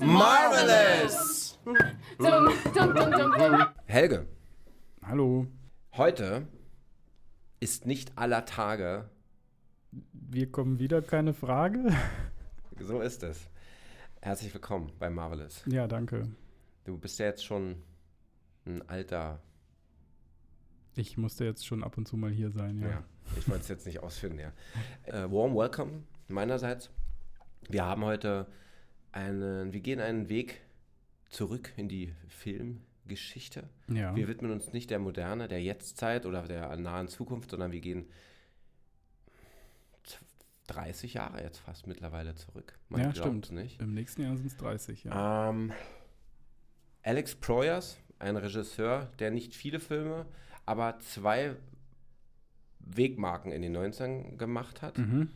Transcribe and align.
Marvelous! 0.00 1.58
Helge, 3.86 4.26
Hallo, 5.02 5.46
heute 5.96 6.48
ist 7.60 7.86
nicht 7.86 8.18
aller 8.18 8.44
Tage, 8.44 9.08
wir 10.12 10.50
kommen 10.50 10.80
wieder, 10.80 11.00
keine 11.00 11.32
Frage? 11.32 11.92
so 12.80 13.00
ist 13.00 13.22
es. 13.22 13.48
Herzlich 14.20 14.52
willkommen 14.52 14.90
bei 14.98 15.08
Marvelous. 15.10 15.62
Ja, 15.66 15.86
danke. 15.86 16.28
Du 16.88 16.96
bist 16.96 17.18
ja 17.18 17.26
jetzt 17.26 17.44
schon 17.44 17.76
ein 18.64 18.80
alter, 18.88 19.42
Ich 20.96 21.18
musste 21.18 21.44
jetzt 21.44 21.66
schon 21.66 21.84
ab 21.84 21.98
und 21.98 22.08
zu 22.08 22.16
mal 22.16 22.30
hier 22.30 22.50
sein, 22.50 22.80
ja. 22.80 22.88
ja, 22.88 23.04
ich 23.36 23.46
wollte 23.46 23.60
es 23.60 23.68
jetzt 23.68 23.84
nicht 23.84 24.00
ausführen, 24.02 24.38
ja. 24.38 24.52
Äh, 25.04 25.30
warm 25.30 25.54
welcome 25.54 26.04
meinerseits. 26.28 26.88
Wir 27.68 27.84
haben 27.84 28.06
heute 28.06 28.46
einen, 29.12 29.74
wir 29.74 29.80
gehen 29.80 30.00
einen 30.00 30.30
Weg 30.30 30.62
zurück 31.28 31.74
in 31.76 31.90
die 31.90 32.14
Filmgeschichte. 32.26 33.68
Ja, 33.88 34.16
Wir 34.16 34.26
widmen 34.26 34.50
uns 34.50 34.72
nicht 34.72 34.88
der 34.88 34.98
Moderne, 34.98 35.46
der 35.46 35.62
Jetztzeit 35.62 36.24
oder 36.24 36.40
der 36.48 36.74
nahen 36.78 37.08
Zukunft, 37.08 37.50
sondern 37.50 37.70
wir 37.70 37.82
gehen 37.82 38.06
z- 40.04 40.20
30 40.68 41.12
Jahre 41.12 41.42
jetzt 41.42 41.58
fast 41.58 41.86
mittlerweile 41.86 42.34
zurück. 42.34 42.78
Man 42.88 43.02
ja 43.02 43.14
stimmt. 43.14 43.52
nicht. 43.52 43.78
Im 43.78 43.92
nächsten 43.92 44.22
Jahr 44.22 44.34
sind 44.38 44.46
es 44.46 44.56
30, 44.56 45.04
ja. 45.04 45.50
Ähm, 45.50 45.70
Alex 47.08 47.34
Proyas, 47.36 47.98
ein 48.18 48.36
Regisseur, 48.36 49.10
der 49.18 49.30
nicht 49.30 49.54
viele 49.54 49.80
Filme, 49.80 50.26
aber 50.66 50.98
zwei 51.00 51.56
Wegmarken 52.80 53.50
in 53.50 53.62
den 53.62 53.74
90ern 53.74 54.36
gemacht 54.36 54.82
hat 54.82 54.98
Mhm. 54.98 55.30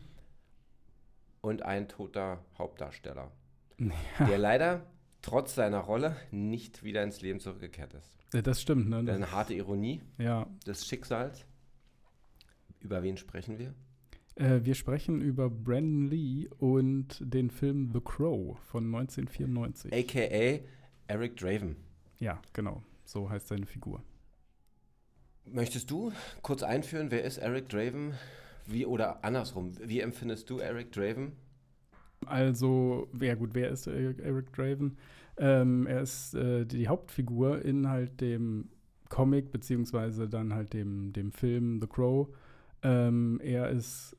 und 1.41 1.63
ein 1.63 1.87
toter 1.87 2.45
Hauptdarsteller, 2.59 3.31
Ja, 3.79 4.25
der 4.27 4.37
leider 4.37 4.85
trotz 5.23 5.55
seiner 5.55 5.79
Rolle 5.79 6.15
nicht 6.29 6.83
wieder 6.83 7.01
ins 7.01 7.21
Leben 7.21 7.39
zurückgekehrt 7.39 7.95
ist. 7.95 8.45
das 8.45 8.61
stimmt, 8.61 8.89
ne? 8.89 8.97
Eine 9.11 9.31
harte 9.31 9.55
Ironie 9.55 10.01
Ja. 10.19 10.45
des 10.67 10.85
Schicksals. 10.85 11.43
Über 12.81 13.01
wen 13.01 13.17
sprechen 13.17 13.57
wir? 13.57 13.73
Äh, 14.35 14.63
wir 14.63 14.75
sprechen 14.75 15.21
über 15.21 15.49
Brandon 15.49 16.07
Lee 16.07 16.49
und 16.59 17.17
den 17.19 17.49
Film 17.49 17.89
The 17.93 18.01
Crow 18.01 18.59
von 18.59 18.85
1994. 18.93 19.91
AKA 19.91 20.59
Eric 21.07 21.37
Draven. 21.37 21.75
Ja, 22.19 22.41
genau. 22.53 22.83
So 23.05 23.29
heißt 23.29 23.47
seine 23.47 23.65
Figur. 23.65 24.01
Möchtest 25.45 25.91
du 25.91 26.11
kurz 26.41 26.63
einführen, 26.63 27.11
wer 27.11 27.23
ist 27.23 27.37
Eric 27.37 27.69
Draven? 27.69 28.13
Wie 28.65 28.85
oder 28.85 29.23
andersrum, 29.25 29.73
wie 29.81 29.99
empfindest 29.99 30.49
du 30.49 30.59
Eric 30.59 30.91
Draven? 30.93 31.33
Also, 32.25 33.09
ja 33.19 33.35
gut, 33.35 33.49
wer 33.53 33.69
ist 33.69 33.87
Eric, 33.87 34.53
Draven? 34.53 34.97
Ähm, 35.37 35.87
er 35.87 36.01
ist 36.01 36.33
äh, 36.35 36.65
die 36.65 36.87
Hauptfigur 36.87 37.63
in 37.63 37.89
halt 37.89 38.21
dem 38.21 38.69
Comic, 39.09 39.51
beziehungsweise 39.51 40.29
dann 40.29 40.53
halt 40.53 40.73
dem, 40.73 41.11
dem 41.11 41.31
Film 41.31 41.81
The 41.81 41.87
Crow. 41.87 42.29
Ähm, 42.83 43.39
er 43.43 43.69
ist, 43.69 44.15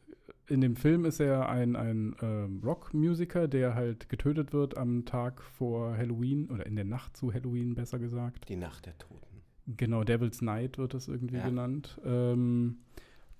in 0.49 0.61
dem 0.61 0.77
Film 0.77 1.05
ist 1.05 1.21
er 1.21 1.49
ein, 1.49 1.75
ein 1.77 2.15
ähm, 2.21 2.61
Rockmusiker, 2.65 3.49
der 3.49 3.75
halt 3.75 4.09
getötet 4.09 4.53
wird 4.53 4.77
am 4.77 5.05
Tag 5.05 5.43
vor 5.43 5.97
Halloween 5.97 6.51
oder 6.51 6.67
in 6.67 6.77
der 6.77 6.85
Nacht 6.85 7.17
zu 7.17 7.33
Halloween, 7.33 7.75
besser 7.75 7.99
gesagt. 7.99 8.49
Die 8.49 8.57
Nacht 8.57 8.87
der 8.87 8.97
Toten. 8.99 9.43
Genau, 9.67 10.05
Devil's 10.05 10.43
Night 10.43 10.77
wird 10.77 10.93
das 10.95 11.09
irgendwie 11.09 11.37
Ja. 11.37 11.47
genannt. 11.49 11.99
Ähm, 12.05 12.79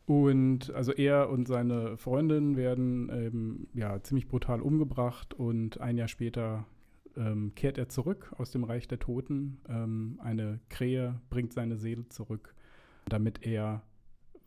und 0.07 0.71
also 0.75 0.93
er 0.93 1.31
und 1.31 1.49
seine 1.49 1.97
Freundin 1.97 2.57
werden 2.57 3.09
ähm, 3.11 3.67
ja 3.75 4.03
ziemlich 4.03 4.29
brutal 4.29 4.61
umgebracht 4.61 5.33
und 5.35 5.81
ein 5.81 5.97
Jahr 5.97 6.09
später 6.09 6.67
ähm, 7.17 7.55
kehrt 7.55 7.79
er 7.79 7.89
zurück 7.89 8.33
aus 8.39 8.51
dem 8.51 8.65
Reich 8.65 8.89
der 8.89 8.99
Toten. 8.99 9.59
Ähm, 9.69 10.19
eine 10.23 10.61
Krähe 10.69 11.21
bringt 11.31 11.53
seine 11.53 11.77
Seele 11.77 12.09
zurück, 12.09 12.55
damit 13.07 13.47
er 13.47 13.83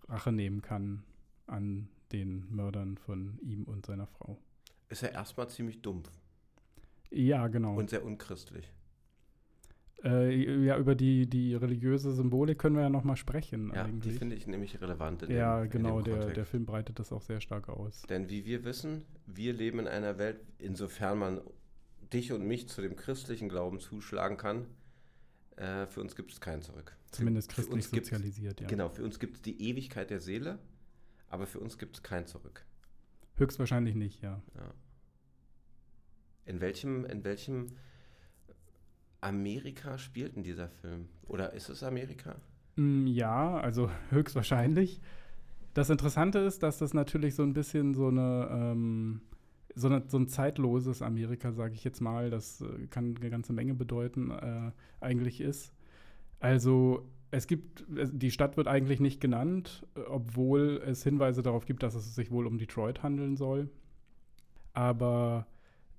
Rache 0.10 0.32
nehmen 0.32 0.62
kann 0.62 1.04
an 1.48 1.88
den 2.12 2.46
Mördern 2.54 2.98
von 2.98 3.38
ihm 3.42 3.64
und 3.64 3.86
seiner 3.86 4.08
Frau. 4.08 4.38
Ist 4.90 5.04
er 5.04 5.12
erstmal 5.14 5.50
ziemlich 5.50 5.82
dumpf 5.82 6.10
Ja, 7.12 7.48
genau. 7.48 7.76
und 7.78 7.90
sehr 7.90 8.04
unchristlich. 8.06 8.72
äh, 10.04 10.66
ja, 10.66 10.78
über 10.78 10.96
die, 10.96 11.28
die 11.28 11.56
religiöse 11.56 12.14
Symbolik 12.14 12.60
können 12.60 12.76
wir 12.76 12.84
ja 12.84 12.90
noch 12.90 13.04
mal 13.04 13.16
sprechen 13.16 13.72
Ja, 13.74 13.84
die 13.84 13.90
eigentlich. 13.90 14.18
finde 14.20 14.36
ich 14.36 14.46
nämlich 14.48 14.80
relevant 14.82 15.24
in 15.24 15.32
Ja, 15.32 15.58
dem, 15.60 15.66
in 15.66 15.70
genau, 15.72 15.98
dem 15.98 16.04
der, 16.06 16.14
Kontext. 16.14 16.38
der 16.38 16.46
Film 16.46 16.66
breitet 16.66 17.00
das 17.00 17.12
auch 17.12 17.22
sehr 17.22 17.42
stark 17.42 17.68
aus. 17.70 18.04
Denn 18.10 18.30
wie 18.30 18.46
wir 18.46 18.64
wissen, 18.64 19.06
wir 19.26 19.54
leben 19.54 19.80
in 19.80 19.88
einer 19.88 20.18
Welt, 20.18 20.40
insofern 20.60 21.18
man 21.18 21.42
dich 22.14 22.32
und 22.32 22.46
mich 22.48 22.70
zu 22.70 22.82
dem 22.82 22.96
christlichen 22.96 23.50
Glauben 23.50 23.80
zuschlagen 23.80 24.38
kann, 24.38 24.68
äh, 25.58 25.88
für 25.88 26.00
uns 26.02 26.16
gibt 26.16 26.32
es 26.32 26.40
kein 26.40 26.62
Zurück. 26.62 26.96
Zumindest 27.12 27.52
für, 27.52 27.64
christlich 27.64 27.88
sozialisiert, 27.88 28.62
ja. 28.62 28.68
Genau, 28.68 28.90
für 28.90 29.04
uns 29.04 29.18
gibt 29.20 29.38
es 29.38 29.42
die 29.42 29.62
Ewigkeit 29.70 30.10
der 30.12 30.20
Seele, 30.20 30.60
aber 31.30 31.48
für 31.48 31.60
uns 31.60 31.78
gibt 31.78 31.98
es 31.98 32.04
kein 32.04 32.26
Zurück. 32.26 32.66
Höchstwahrscheinlich 33.36 33.96
nicht, 33.96 34.22
ja. 34.22 34.42
Ja. 34.56 34.74
In 36.46 36.62
welchem, 36.62 37.06
in 37.06 37.24
welchem 37.24 37.68
Amerika 39.22 39.98
spielt 39.98 40.36
denn 40.36 40.44
dieser 40.44 40.70
Film? 40.70 41.10
Oder 41.24 41.54
ist 41.54 41.70
es 41.70 41.84
Amerika? 41.84 42.36
Mm, 42.76 43.08
Ja, 43.08 43.58
also 43.60 43.92
höchstwahrscheinlich. 44.10 45.02
Das 45.74 45.90
Interessante 45.90 46.40
ist, 46.40 46.64
dass 46.64 46.80
das 46.80 46.94
natürlich 46.94 47.36
so 47.36 47.44
ein 47.44 47.54
bisschen 47.54 47.94
so 47.94 48.08
eine, 48.08 48.48
ähm, 48.52 49.22
so, 49.76 49.88
eine 49.88 50.04
so 50.08 50.18
ein 50.18 50.28
zeitloses 50.28 51.02
Amerika, 51.02 51.52
sage 51.52 51.74
ich 51.76 51.84
jetzt 51.84 52.02
mal, 52.02 52.30
das 52.30 52.62
äh, 52.62 52.88
kann 52.88 53.16
eine 53.18 53.30
ganze 53.30 53.54
Menge 53.54 53.74
bedeuten, 53.76 54.32
äh, 54.32 54.72
eigentlich 55.02 55.42
ist. 55.42 55.74
Also 56.40 57.08
es 57.32 57.48
gibt, 57.48 57.86
die 57.88 58.32
Stadt 58.32 58.58
wird 58.58 58.68
eigentlich 58.68 59.00
nicht 59.00 59.20
genannt, 59.20 59.86
äh, 59.96 60.02
obwohl 60.02 60.82
es 60.86 61.04
Hinweise 61.04 61.42
darauf 61.42 61.66
gibt, 61.66 61.84
dass 61.84 61.96
es 61.96 62.16
sich 62.16 62.32
wohl 62.32 62.48
um 62.48 62.58
Detroit 62.58 63.04
handeln 63.04 63.36
soll. 63.36 63.70
Aber 64.74 65.48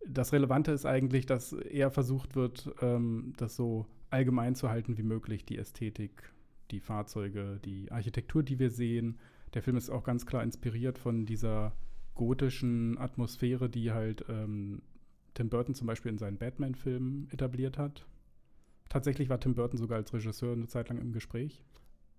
das 0.07 0.33
Relevante 0.33 0.73
ist 0.73 0.87
eigentlich, 0.87 1.27
dass 1.27 1.53
eher 1.53 1.91
versucht 1.91 2.37
wird, 2.37 2.73
ähm, 2.81 3.33
das 3.37 3.57
so 3.57 3.87
allgemein 4.11 4.55
zu 4.55 4.71
halten 4.71 4.97
wie 4.97 5.03
möglich, 5.03 5.45
die 5.45 5.59
Ästhetik, 5.59 6.33
die 6.71 6.81
Fahrzeuge, 6.81 7.61
die 7.65 7.91
Architektur, 7.91 8.43
die 8.43 8.59
wir 8.59 8.71
sehen. 8.71 9.19
Der 9.55 9.63
Film 9.63 9.77
ist 9.77 9.91
auch 9.91 10.05
ganz 10.05 10.27
klar 10.27 10.43
inspiriert 10.43 10.99
von 10.99 11.27
dieser 11.27 11.73
gotischen 12.15 12.99
Atmosphäre, 12.99 13.69
die 13.69 13.93
halt 13.93 14.25
ähm, 14.29 14.83
Tim 15.35 15.49
Burton 15.49 15.75
zum 15.75 15.87
Beispiel 15.87 16.11
in 16.11 16.19
seinen 16.19 16.39
Batman-Filmen 16.39 17.29
etabliert 17.31 17.79
hat. 17.79 18.07
Tatsächlich 18.89 19.29
war 19.29 19.39
Tim 19.41 19.55
Burton 19.55 19.79
sogar 19.79 19.99
als 19.99 20.13
Regisseur 20.13 20.53
eine 20.53 20.67
Zeit 20.67 20.89
lang 20.89 20.99
im 20.99 21.13
Gespräch. 21.13 21.63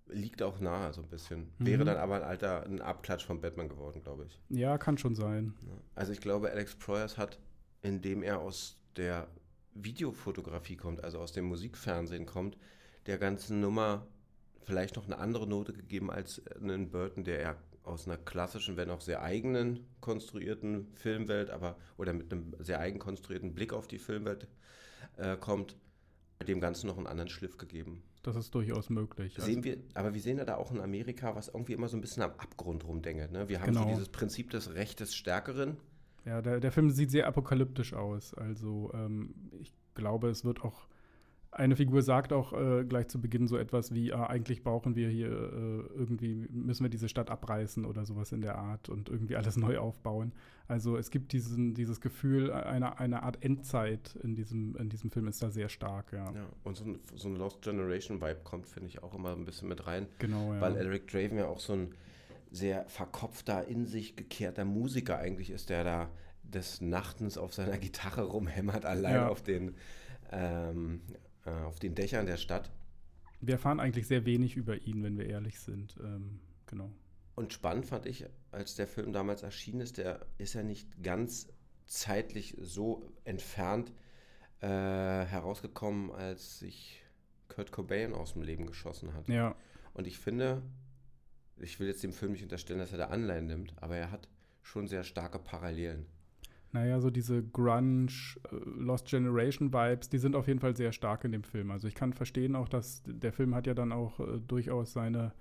Liegt 0.06 0.42
auch 0.42 0.58
nahe 0.60 0.92
so 0.92 1.02
ein 1.02 1.08
bisschen. 1.08 1.48
Mhm. 1.58 1.66
Wäre 1.66 1.84
dann 1.84 1.96
aber 1.96 2.16
ein 2.16 2.22
alter, 2.22 2.64
ein 2.64 2.80
Abklatsch 2.80 3.24
von 3.24 3.40
Batman 3.40 3.68
geworden, 3.68 4.02
glaube 4.02 4.26
ich. 4.26 4.40
Ja, 4.48 4.76
kann 4.78 4.98
schon 4.98 5.14
sein. 5.14 5.54
Also 5.94 6.12
ich 6.12 6.20
glaube, 6.20 6.50
Alex 6.50 6.74
Proyas 6.74 7.16
hat, 7.16 7.38
indem 7.82 8.22
er 8.22 8.40
aus 8.40 8.76
der 8.96 9.28
Videofotografie 9.74 10.76
kommt, 10.76 11.04
also 11.04 11.18
aus 11.18 11.32
dem 11.32 11.44
Musikfernsehen 11.44 12.26
kommt, 12.26 12.56
der 13.06 13.18
ganzen 13.18 13.60
Nummer 13.60 14.06
vielleicht 14.62 14.96
noch 14.96 15.06
eine 15.06 15.18
andere 15.18 15.46
Note 15.46 15.72
gegeben 15.72 16.10
als 16.10 16.44
einen 16.56 16.90
Burton, 16.90 17.24
der 17.24 17.40
eher 17.40 17.56
aus 17.82 18.06
einer 18.06 18.18
klassischen, 18.18 18.76
wenn 18.76 18.90
auch 18.90 19.00
sehr 19.00 19.22
eigenen 19.22 19.86
konstruierten 20.00 20.88
Filmwelt, 20.94 21.50
aber 21.50 21.76
oder 21.96 22.12
mit 22.12 22.32
einem 22.32 22.54
sehr 22.58 22.78
eigen 22.78 22.98
konstruierten 22.98 23.54
Blick 23.54 23.72
auf 23.72 23.88
die 23.88 23.98
Filmwelt 23.98 24.46
äh, 25.16 25.36
kommt, 25.36 25.76
dem 26.48 26.60
Ganzen 26.60 26.86
noch 26.86 26.96
einen 26.96 27.06
anderen 27.06 27.28
Schliff 27.28 27.56
gegeben. 27.58 28.02
Das 28.22 28.36
ist 28.36 28.54
durchaus 28.54 28.90
möglich. 28.90 29.34
Also 29.36 29.46
Sehen 29.50 29.64
wir, 29.64 29.78
aber 29.94 30.14
wir 30.14 30.20
sehen 30.20 30.38
ja 30.38 30.44
da 30.44 30.56
auch 30.56 30.70
in 30.72 30.80
Amerika, 30.80 31.34
was 31.34 31.48
irgendwie 31.48 31.72
immer 31.72 31.88
so 31.88 31.96
ein 31.96 32.00
bisschen 32.00 32.22
am 32.22 32.32
Abgrund 32.32 32.86
rumdengelt. 32.86 33.32
Ne? 33.32 33.48
Wir 33.48 33.60
haben 33.60 33.72
so 33.74 33.80
Genau. 33.80 33.92
dieses 33.92 34.08
Prinzip 34.10 34.50
des 34.50 34.74
Recht 34.74 35.00
des 35.00 35.14
Stärkeren. 35.14 35.76
Ja, 36.26 36.42
der, 36.42 36.60
der 36.60 36.70
Film 36.72 36.90
sieht 36.90 37.10
sehr 37.10 37.26
apokalyptisch 37.26 37.94
aus. 37.94 38.34
Also 38.34 38.90
ähm, 38.94 39.34
ich 39.60 39.72
glaube, 39.94 40.28
es 40.28 40.44
wird 40.44 40.62
auch, 40.62 40.86
eine 41.52 41.74
Figur 41.74 42.02
sagt 42.02 42.32
auch 42.32 42.52
äh, 42.52 42.84
gleich 42.84 43.08
zu 43.08 43.20
Beginn 43.20 43.48
so 43.48 43.56
etwas 43.56 43.92
wie, 43.92 44.12
ah, 44.12 44.26
eigentlich 44.26 44.62
brauchen 44.62 44.94
wir 44.94 45.08
hier 45.08 45.30
äh, 45.30 45.98
irgendwie, 45.98 46.46
müssen 46.50 46.84
wir 46.84 46.90
diese 46.90 47.08
Stadt 47.08 47.28
abreißen 47.28 47.84
oder 47.84 48.04
sowas 48.04 48.30
in 48.32 48.40
der 48.40 48.56
Art 48.56 48.88
und 48.88 49.08
irgendwie 49.08 49.36
alles 49.36 49.56
neu 49.56 49.78
aufbauen. 49.78 50.32
Also 50.68 50.96
es 50.96 51.10
gibt 51.10 51.32
diesen, 51.32 51.74
dieses 51.74 52.00
Gefühl, 52.00 52.52
einer 52.52 53.00
eine 53.00 53.24
Art 53.24 53.42
Endzeit 53.44 54.14
in 54.22 54.36
diesem, 54.36 54.76
in 54.76 54.88
diesem 54.88 55.10
Film 55.10 55.26
ist 55.26 55.42
da 55.42 55.50
sehr 55.50 55.68
stark, 55.68 56.12
ja. 56.12 56.26
Ja, 56.32 56.46
und 56.62 56.76
so 56.76 56.84
ein, 56.84 57.00
so 57.16 57.28
ein 57.28 57.34
Lost 57.34 57.62
Generation 57.62 58.20
Vibe 58.20 58.40
kommt, 58.44 58.66
finde 58.68 58.88
ich, 58.88 59.02
auch 59.02 59.14
immer 59.14 59.32
ein 59.32 59.44
bisschen 59.44 59.68
mit 59.68 59.86
rein. 59.88 60.06
Genau, 60.20 60.54
ja. 60.54 60.60
Weil 60.60 60.76
Eric 60.76 61.08
Draven 61.08 61.36
ja 61.38 61.48
auch 61.48 61.58
so 61.58 61.72
ein 61.72 61.94
sehr 62.52 62.84
verkopfter, 62.88 63.66
in 63.66 63.86
sich 63.86 64.14
gekehrter 64.14 64.64
Musiker 64.64 65.18
eigentlich 65.18 65.50
ist, 65.50 65.68
der 65.70 65.82
da 65.82 66.08
des 66.44 66.80
Nachtens 66.80 67.38
auf 67.38 67.54
seiner 67.54 67.78
Gitarre 67.78 68.22
rumhämmert, 68.22 68.84
allein 68.84 69.14
Ja. 69.14 69.28
auf 69.28 69.42
den, 69.42 69.74
ähm, 70.32 71.00
äh, 71.08 71.16
auf 71.66 71.78
den 71.78 71.94
Dächern 71.94 72.26
der 72.26 72.36
Stadt. 72.36 72.70
Wir 73.40 73.54
erfahren 73.54 73.80
eigentlich 73.80 74.06
sehr 74.06 74.26
wenig 74.26 74.56
über 74.56 74.76
ihn, 74.82 75.02
wenn 75.02 75.16
wir 75.16 75.26
ehrlich 75.26 75.60
sind. 75.60 75.96
Ähm, 76.02 76.40
genau. 76.66 76.90
Und 77.34 77.52
spannend 77.52 77.86
fand 77.86 78.06
ich, 78.06 78.26
als 78.52 78.74
der 78.74 78.86
Film 78.86 79.12
damals 79.12 79.42
erschienen 79.42 79.80
ist, 79.80 79.96
der 79.96 80.26
ist 80.36 80.54
ja 80.54 80.62
nicht 80.62 81.02
ganz 81.02 81.48
zeitlich 81.86 82.56
so 82.60 83.10
entfernt 83.24 83.92
äh, 84.60 84.66
herausgekommen, 84.66 86.12
als 86.12 86.58
sich 86.58 87.02
Kurt 87.48 87.72
Cobain 87.72 88.12
aus 88.14 88.34
dem 88.34 88.42
Leben 88.42 88.66
geschossen 88.66 89.14
hat. 89.14 89.28
Ja. 89.28 89.56
Und 89.94 90.06
ich 90.06 90.18
finde, 90.18 90.62
ich 91.56 91.80
will 91.80 91.88
jetzt 91.88 92.02
dem 92.02 92.12
Film 92.12 92.32
nicht 92.32 92.42
unterstellen, 92.42 92.78
dass 92.78 92.92
er 92.92 92.98
da 92.98 93.06
Anleihen 93.06 93.46
nimmt, 93.46 93.74
aber 93.82 93.96
er 93.96 94.10
hat 94.10 94.28
schon 94.62 94.86
sehr 94.86 95.02
starke 95.02 95.38
Parallelen. 95.38 96.06
Naja, 96.72 97.00
so 97.00 97.10
diese 97.10 97.42
Grunge, 97.42 98.12
äh, 98.50 98.56
Lost 98.78 99.06
Generation 99.06 99.72
Vibes, 99.72 100.08
die 100.08 100.18
sind 100.18 100.36
auf 100.36 100.46
jeden 100.46 100.60
Fall 100.60 100.76
sehr 100.76 100.92
stark 100.92 101.24
in 101.24 101.32
dem 101.32 101.42
Film. 101.42 101.70
Also 101.70 101.88
ich 101.88 101.94
kann 101.94 102.12
verstehen 102.12 102.54
auch, 102.54 102.68
dass 102.68 103.02
der 103.06 103.32
Film 103.32 103.54
hat 103.54 103.66
ja 103.66 103.74
dann 103.74 103.92
auch 103.92 104.20
äh, 104.20 104.38
durchaus 104.46 104.92
seine 104.92 105.32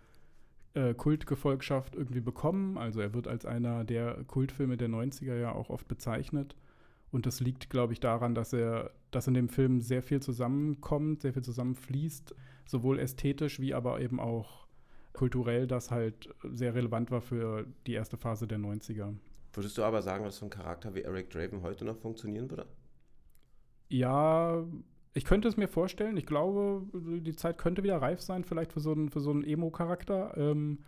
äh, 0.73 0.93
Kultgefolgschaft 0.93 1.95
irgendwie 1.95 2.21
bekommen. 2.21 2.77
Also 2.77 3.01
er 3.01 3.13
wird 3.13 3.27
als 3.27 3.45
einer 3.45 3.83
der 3.83 4.23
Kultfilme 4.25 4.77
der 4.77 4.89
90er 4.89 5.35
ja 5.35 5.51
auch 5.51 5.69
oft 5.69 5.87
bezeichnet. 5.87 6.55
Und 7.11 7.25
das 7.25 7.39
liegt, 7.39 7.69
glaube 7.69 7.93
ich, 7.93 7.99
daran, 7.99 8.35
dass 8.35 8.53
er, 8.53 8.91
dass 9.11 9.27
in 9.27 9.33
dem 9.33 9.49
Film 9.49 9.81
sehr 9.81 10.03
viel 10.03 10.21
zusammenkommt, 10.21 11.21
sehr 11.21 11.33
viel 11.33 11.43
zusammenfließt, 11.43 12.35
sowohl 12.65 12.99
ästhetisch 12.99 13.59
wie 13.59 13.73
aber 13.73 13.99
eben 13.99 14.19
auch 14.19 14.67
kulturell, 15.13 15.67
das 15.67 15.91
halt 15.91 16.29
sehr 16.43 16.75
relevant 16.75 17.11
war 17.11 17.21
für 17.21 17.65
die 17.87 17.93
erste 17.93 18.17
Phase 18.17 18.47
der 18.47 18.59
90er. 18.59 19.15
Würdest 19.53 19.77
du 19.77 19.83
aber 19.83 20.01
sagen, 20.01 20.23
dass 20.23 20.37
so 20.37 20.45
ein 20.45 20.49
Charakter 20.49 20.93
wie 20.95 21.01
Eric 21.01 21.29
Draven 21.29 21.61
heute 21.61 21.85
noch 21.85 21.97
funktionieren 21.97 22.49
würde? 22.49 22.65
Ja, 23.89 24.63
ich 25.13 25.25
könnte 25.25 25.47
es 25.47 25.57
mir 25.57 25.67
vorstellen. 25.67 26.17
Ich 26.17 26.25
glaube, 26.25 26.83
die 26.93 27.35
Zeit 27.35 27.57
könnte 27.57 27.83
wieder 27.83 28.01
reif 28.01 28.21
sein, 28.21 28.43
vielleicht 28.43 28.71
für 28.71 28.79
so 28.79 28.91
einen, 28.91 29.09
für 29.09 29.21
so 29.21 29.31
einen 29.31 29.43
Emo-Charakter. 29.43 30.37
Ähm, 30.37 30.79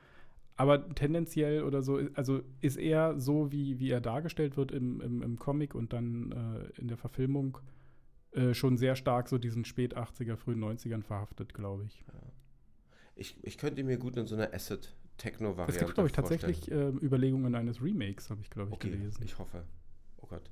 aber 0.56 0.94
tendenziell 0.94 1.64
oder 1.64 1.82
so, 1.82 2.00
also 2.14 2.42
ist 2.60 2.78
er 2.78 3.20
so, 3.20 3.52
wie, 3.52 3.80
wie 3.80 3.90
er 3.90 4.02
dargestellt 4.02 4.58
wird 4.58 4.72
im, 4.72 5.02
im, 5.02 5.24
im 5.24 5.40
Comic 5.40 5.74
und 5.74 5.92
dann 5.92 6.32
äh, 6.32 6.80
in 6.80 6.88
der 6.88 6.98
Verfilmung, 6.98 7.58
äh, 8.34 8.54
schon 8.54 8.78
sehr 8.78 8.96
stark 8.96 9.28
so 9.28 9.38
diesen 9.38 9.66
spät 9.66 9.98
80er, 9.98 10.38
frühen 10.38 10.64
90ern 10.64 11.02
verhaftet, 11.02 11.54
glaube 11.54 11.86
ich. 11.86 12.06
Ja. 12.08 12.22
Ich, 13.16 13.38
ich 13.44 13.58
könnte 13.58 13.84
mir 13.84 13.98
gut 13.98 14.16
in 14.18 14.28
so 14.28 14.36
einer 14.36 14.54
Acid-Techno-Variante 15.22 15.74
Es 15.74 15.80
gibt, 15.80 15.94
glaube 15.94 16.08
ich, 16.08 16.14
tatsächlich 16.14 16.72
äh, 16.72 16.90
Überlegungen 16.90 17.54
eines 17.56 17.82
Remakes, 17.82 18.30
habe 18.30 18.42
ich, 18.42 18.50
glaube 18.50 18.70
ich, 18.70 18.76
okay, 18.76 18.90
gelesen. 18.90 19.24
Ich 19.24 19.38
hoffe. 19.38 19.64
Oh 20.18 20.28
Gott. 20.28 20.50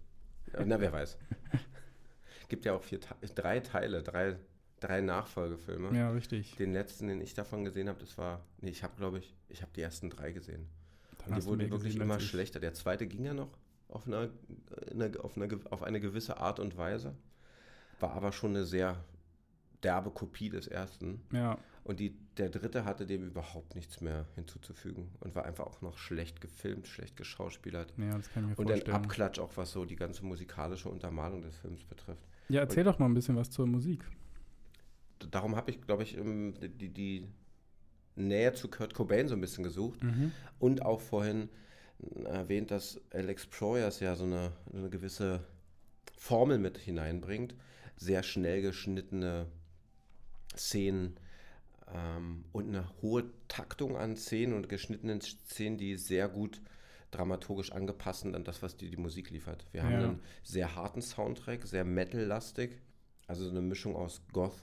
Na, 0.66 0.80
wer 0.80 0.92
weiß. 0.92 1.18
gibt 2.50 2.66
ja 2.66 2.74
auch 2.74 2.84
vier, 2.84 3.00
drei 3.36 3.60
Teile, 3.60 4.02
drei, 4.02 4.36
drei 4.80 5.02
Nachfolgefilme. 5.02 5.96
Ja, 5.96 6.12
richtig. 6.12 6.56
Den 6.56 6.74
letzten, 6.74 7.08
den 7.08 7.22
ich 7.22 7.34
davon 7.34 7.64
gesehen 7.64 7.88
habe, 7.88 8.00
das 8.00 8.18
war, 8.18 8.44
nee, 8.62 8.72
ich 8.72 8.84
habe, 8.84 8.94
glaube 8.98 9.20
ich, 9.20 9.36
ich 9.48 9.62
habe 9.62 9.72
die 9.76 9.82
ersten 9.82 10.10
drei 10.10 10.32
gesehen. 10.32 10.68
Dann 11.20 11.34
Und 11.34 11.44
die 11.44 11.46
wurden 11.46 11.60
wirklich 11.70 11.94
gesehen, 11.94 12.02
immer 12.02 12.20
schlechter. 12.20 12.60
Der 12.60 12.74
zweite 12.74 13.08
ging 13.08 13.26
ja 13.26 13.34
noch 13.34 13.58
auf 13.88 14.08
eine, 14.08 14.32
auf, 15.22 15.38
eine, 15.38 15.60
auf 15.70 15.84
eine 15.84 16.00
gewisse 16.00 16.38
Art 16.38 16.60
und 16.60 16.76
Weise, 16.78 17.16
war 18.00 18.14
aber 18.14 18.32
schon 18.32 18.52
eine 18.52 18.66
sehr 18.66 19.04
derbe 19.84 20.12
Kopie 20.12 20.50
des 20.50 20.68
ersten. 20.68 21.22
Ja. 21.32 21.58
Und 21.90 22.00
die, 22.00 22.16
der 22.38 22.50
dritte 22.52 22.86
hatte 22.86 23.08
dem 23.08 23.26
überhaupt 23.26 23.74
nichts 23.74 24.00
mehr 24.00 24.28
hinzuzufügen 24.36 25.10
und 25.22 25.34
war 25.34 25.46
einfach 25.46 25.66
auch 25.66 25.82
noch 25.82 25.98
schlecht 25.98 26.40
gefilmt, 26.40 26.88
schlecht 26.88 27.18
geschauspielert. 27.18 27.92
Ja, 27.98 28.16
das 28.16 28.30
kann 28.32 28.44
ich 28.44 28.50
mir 28.52 28.58
und 28.60 28.68
vorstellen. 28.68 28.96
ein 28.96 29.02
Abklatsch 29.04 29.40
auch, 29.40 29.58
was 29.58 29.72
so 29.72 29.86
die 29.86 29.96
ganze 29.96 30.24
musikalische 30.24 30.88
Untermalung 30.88 31.42
des 31.42 31.58
Films 31.58 31.84
betrifft. 31.84 32.22
Ja, 32.48 32.60
erzähl 32.62 32.86
und 32.86 32.94
doch 32.94 33.00
mal 33.00 33.06
ein 33.08 33.16
bisschen 33.16 33.36
was 33.38 33.50
zur 33.50 33.66
Musik. 33.66 34.06
Darum 35.32 35.56
habe 35.56 35.72
ich, 35.72 35.82
glaube 35.82 36.04
ich, 36.04 36.16
die, 36.16 36.90
die 36.90 37.28
Nähe 38.16 38.54
zu 38.54 38.68
Kurt 38.68 38.94
Cobain 38.94 39.28
so 39.28 39.34
ein 39.34 39.42
bisschen 39.42 39.64
gesucht 39.64 40.04
Mhm. 40.04 40.32
und 40.60 40.86
auch 40.86 41.02
vorhin 41.02 41.50
erwähnt, 42.26 42.70
dass 42.70 43.02
Alex 43.12 43.48
Proyas 43.48 44.00
ja 44.00 44.16
so 44.16 44.26
eine, 44.26 44.52
eine 44.72 44.92
gewisse 44.92 45.44
Formel 46.16 46.60
mit 46.60 46.78
hineinbringt. 46.78 47.56
Sehr 47.96 48.22
schnell 48.22 48.62
geschnittene 48.62 49.48
Szenen 50.56 51.18
ähm, 51.94 52.44
und 52.52 52.68
eine 52.70 52.86
hohe 53.02 53.26
Taktung 53.48 53.98
an 53.98 54.16
Szenen 54.16 54.54
und 54.54 54.70
geschnittenen 54.70 55.22
Szenen, 55.22 55.78
die 55.78 55.96
sehr 55.98 56.28
gut 56.30 56.62
dramaturgisch 57.12 57.72
angepasst 57.72 58.22
sind 58.22 58.36
an 58.36 58.44
das, 58.44 58.62
was 58.62 58.78
die, 58.78 58.90
die 58.90 58.98
Musik 58.98 59.32
liefert. 59.32 59.66
Wir 59.72 59.84
haben 59.84 59.92
Ja. 59.94 59.98
einen 60.00 60.20
sehr 60.44 60.76
harten 60.76 61.02
Soundtrack, 61.02 61.66
sehr 61.66 61.84
metal-lastig, 61.84 62.78
also 63.28 63.46
so 63.46 63.50
eine 63.52 63.62
Mischung 63.62 63.96
aus 63.96 64.22
Goth, 64.32 64.54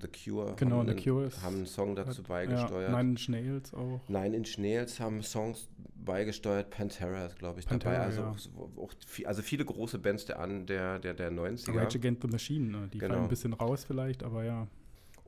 The 0.00 0.06
Cure, 0.08 0.54
Genau, 0.56 0.76
haben, 0.78 0.86
The 0.86 0.92
einen, 0.92 1.02
Cure 1.02 1.24
ist- 1.26 1.42
haben 1.42 1.56
einen 1.56 1.66
Song 1.66 1.96
dazu 1.96 2.20
Ja, 2.22 2.28
beigesteuert. 2.28 2.90
Nine 2.92 3.10
Inch 3.10 3.28
Nails 3.30 3.74
auch. 3.74 4.00
Nine 4.08 4.36
Inch 4.36 4.58
Nails 4.58 5.00
haben 5.00 5.22
Songs 5.22 5.68
beigesteuert, 5.96 6.70
Pantera 6.70 7.26
ist, 7.26 7.38
glaube 7.38 7.58
ich, 7.60 7.66
Pantera, 7.66 7.92
dabei. 7.94 8.04
Also, 8.04 8.20
ja. 8.20 8.30
auch, 8.76 8.78
auch 8.84 8.92
viel, 9.06 9.26
also 9.26 9.42
viele 9.42 9.64
große 9.64 9.98
Bands 9.98 10.26
der, 10.26 10.38
an, 10.40 10.66
der, 10.66 10.98
der, 11.00 11.14
der 11.14 11.32
90er. 11.32 11.74
Rage 11.74 11.98
Against 11.98 12.22
the 12.22 12.28
Machine, 12.28 12.70
ne? 12.70 12.88
die 12.92 12.98
Genau. 12.98 13.14
fallen 13.14 13.24
ein 13.24 13.28
bisschen 13.30 13.52
raus 13.54 13.84
vielleicht, 13.84 14.22
aber 14.22 14.44
ja. 14.44 14.68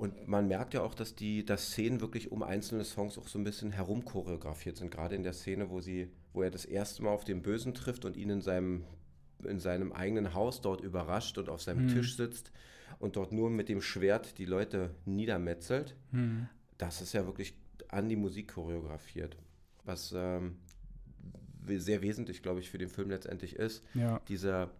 Und 0.00 0.28
man 0.28 0.48
merkt 0.48 0.72
ja 0.72 0.82
auch, 0.82 0.94
dass 0.94 1.14
die 1.14 1.44
dass 1.44 1.72
Szenen 1.72 2.00
wirklich 2.00 2.32
um 2.32 2.42
einzelne 2.42 2.84
Songs 2.84 3.18
auch 3.18 3.28
so 3.28 3.38
ein 3.38 3.44
bisschen 3.44 3.70
herumchoreografiert 3.70 4.78
sind. 4.78 4.90
Gerade 4.90 5.14
in 5.14 5.22
der 5.22 5.34
Szene, 5.34 5.68
wo 5.68 5.80
sie, 5.82 6.08
wo 6.32 6.42
er 6.42 6.50
das 6.50 6.64
erste 6.64 7.02
Mal 7.02 7.10
auf 7.10 7.24
den 7.24 7.42
Bösen 7.42 7.74
trifft 7.74 8.06
und 8.06 8.16
ihn 8.16 8.30
in 8.30 8.40
seinem, 8.40 8.84
in 9.44 9.60
seinem 9.60 9.92
eigenen 9.92 10.32
Haus 10.32 10.62
dort 10.62 10.80
überrascht 10.80 11.36
und 11.36 11.50
auf 11.50 11.60
seinem 11.60 11.88
Hm. 11.88 11.94
Tisch 11.96 12.16
sitzt 12.16 12.50
und 12.98 13.16
dort 13.16 13.30
nur 13.32 13.50
mit 13.50 13.68
dem 13.68 13.82
Schwert 13.82 14.38
die 14.38 14.46
Leute 14.46 14.94
niedermetzelt. 15.04 15.94
Hm. 16.12 16.48
Das 16.78 17.02
ist 17.02 17.12
ja 17.12 17.26
wirklich 17.26 17.52
an 17.88 18.08
die 18.08 18.16
Musik 18.16 18.54
choreografiert. 18.54 19.36
Was 19.84 20.14
ähm, 20.16 20.56
sehr 21.66 22.00
wesentlich, 22.00 22.42
glaube 22.42 22.60
ich, 22.60 22.70
für 22.70 22.78
den 22.78 22.88
Film 22.88 23.10
letztendlich 23.10 23.56
ist. 23.56 23.84
Ja, 23.92 24.18
Dieser 24.28 24.70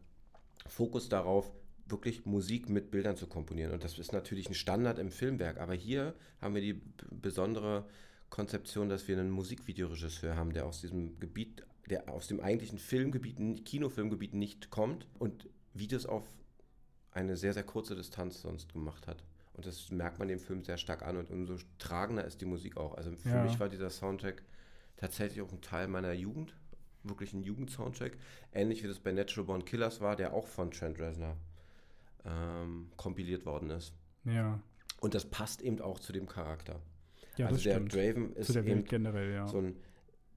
Fokus 0.67 1.11
darauf, 1.11 1.53
wirklich 1.91 2.27
Musik 2.27 2.69
mit 2.69 2.91
Bildern 2.91 3.17
zu 3.17 3.27
komponieren. 3.27 3.73
Und 3.73 3.85
das 3.85 3.99
ist 3.99 4.13
natürlich 4.13 4.49
ein 4.49 4.55
Standard 4.55 4.99
im 4.99 5.11
Filmwerk. 5.11 5.59
Aber 5.59 5.75
hier 5.75 6.15
haben 6.41 6.55
wir 6.55 6.63
die 6.63 6.81
besondere 7.11 7.87
Konzeption, 8.31 8.89
dass 8.89 9.09
wir 9.09 9.19
einen 9.19 9.31
Musikvideoregisseur 9.31 10.37
haben, 10.37 10.53
der 10.53 10.67
aus 10.67 10.81
diesem 10.81 11.19
Gebiet, 11.19 11.65
der 11.89 12.09
aus 12.09 12.29
dem 12.29 12.41
eigentlichen 12.41 12.79
Filmgebiet, 12.79 13.65
Kinofilmgebiet 13.65 14.35
nicht 14.35 14.71
kommt 14.71 15.07
und 15.19 15.49
Videos 15.75 16.07
auf 16.07 16.31
eine 17.13 17.37
sehr, 17.37 17.53
sehr 17.53 17.65
kurze 17.65 17.97
Distanz 17.97 18.41
sonst 18.43 18.73
gemacht 18.73 19.07
hat. 19.07 19.25
Und 19.55 19.67
das 19.67 19.91
merkt 19.91 20.19
man 20.19 20.29
dem 20.29 20.39
Film 20.39 20.63
sehr 20.63 20.79
stark 20.79 21.03
an 21.03 21.17
und 21.17 21.31
umso 21.31 21.57
tragender 21.79 22.25
ist 22.25 22.41
die 22.41 22.47
Musik 22.47 22.77
auch. 22.77 22.95
Also 22.95 23.11
für 23.17 23.29
Ja. 23.31 23.43
mich 23.43 23.59
war 23.59 23.69
dieser 23.69 23.91
Soundtrack 23.91 24.43
tatsächlich 24.97 25.43
auch 25.43 25.53
ein 25.53 25.61
Teil 25.61 25.89
meiner 25.89 26.13
Jugend, 26.13 26.55
wirklich 27.03 27.33
ein 27.33 27.43
Jugendsoundtrack. 27.43 28.17
Ähnlich 28.53 28.83
wie 28.83 28.87
das 28.89 29.01
bei 29.01 29.13
Natural 29.13 29.47
Born 29.47 29.65
Killers 29.65 30.01
war, 30.01 30.15
der 30.15 30.33
auch 30.33 30.47
von 30.47 30.71
Trent 30.71 31.01
Reznor 31.01 31.37
ähm, 32.25 32.91
kompiliert 32.97 33.47
worden 33.47 33.71
ist. 33.71 33.93
ja. 34.25 34.61
Und 35.01 35.15
das 35.15 35.25
passt 35.25 35.63
eben 35.63 35.81
auch 35.81 35.99
zu 35.99 36.13
dem 36.13 36.27
Charakter. 36.27 36.79
Ja, 37.39 37.47
also 37.47 37.63
der 37.63 37.77
stimmt. 37.77 37.95
Draven 37.95 38.37
ist 38.37 38.55
eben 38.55 38.85
generell, 38.85 39.33
ja. 39.33 39.49
so 39.49 39.57
ein 39.57 39.77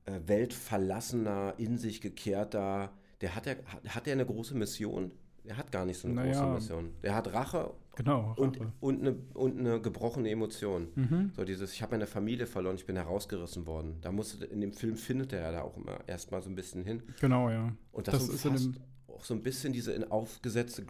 äh, 0.05 0.21
weltverlassener, 0.25 1.55
in 1.57 1.77
sich 1.77 1.99
gekehrter, 1.99 2.93
der 3.19 3.35
hat 3.35 3.45
ja 3.45 3.55
hat, 3.65 3.95
hat 3.95 4.05
der 4.05 4.13
eine 4.13 4.25
große 4.25 4.55
Mission? 4.55 5.11
Der 5.43 5.57
hat 5.57 5.71
gar 5.73 5.85
nicht 5.85 5.97
so 5.97 6.07
eine 6.07 6.15
Naja. 6.15 6.31
große 6.31 6.53
Mission. 6.53 6.93
Der 7.03 7.13
hat 7.13 7.33
Rache 7.33 7.73
genau. 7.97 8.33
und, 8.37 8.57
Rache. 8.61 8.71
und, 8.79 9.01
eine, 9.01 9.15
und 9.33 9.59
eine 9.59 9.81
gebrochene 9.81 10.29
Emotion. 10.29 10.87
Mhm. 10.95 11.31
So 11.35 11.43
dieses, 11.43 11.73
ich 11.73 11.81
habe 11.81 11.91
meine 11.95 12.07
Familie 12.07 12.45
verloren, 12.47 12.75
ich 12.77 12.85
bin 12.85 12.95
herausgerissen 12.95 13.65
worden. 13.65 13.97
Da 13.99 14.13
musste, 14.13 14.45
in 14.45 14.61
dem 14.61 14.71
Film 14.71 14.95
findet 14.95 15.33
er 15.33 15.41
ja 15.41 15.51
da 15.51 15.61
auch 15.63 15.75
immer 15.75 15.99
erstmal 16.07 16.41
so 16.41 16.49
ein 16.49 16.55
bisschen 16.55 16.85
hin. 16.85 17.03
Genau, 17.19 17.49
ja. 17.49 17.75
Und 17.91 18.07
das, 18.07 18.27
Das 18.27 18.43
ist 18.45 18.79
auch 19.07 19.25
so 19.25 19.33
ein 19.33 19.43
bisschen 19.43 19.73
diese 19.73 19.91
in 19.91 20.09
aufgesetzte 20.09 20.85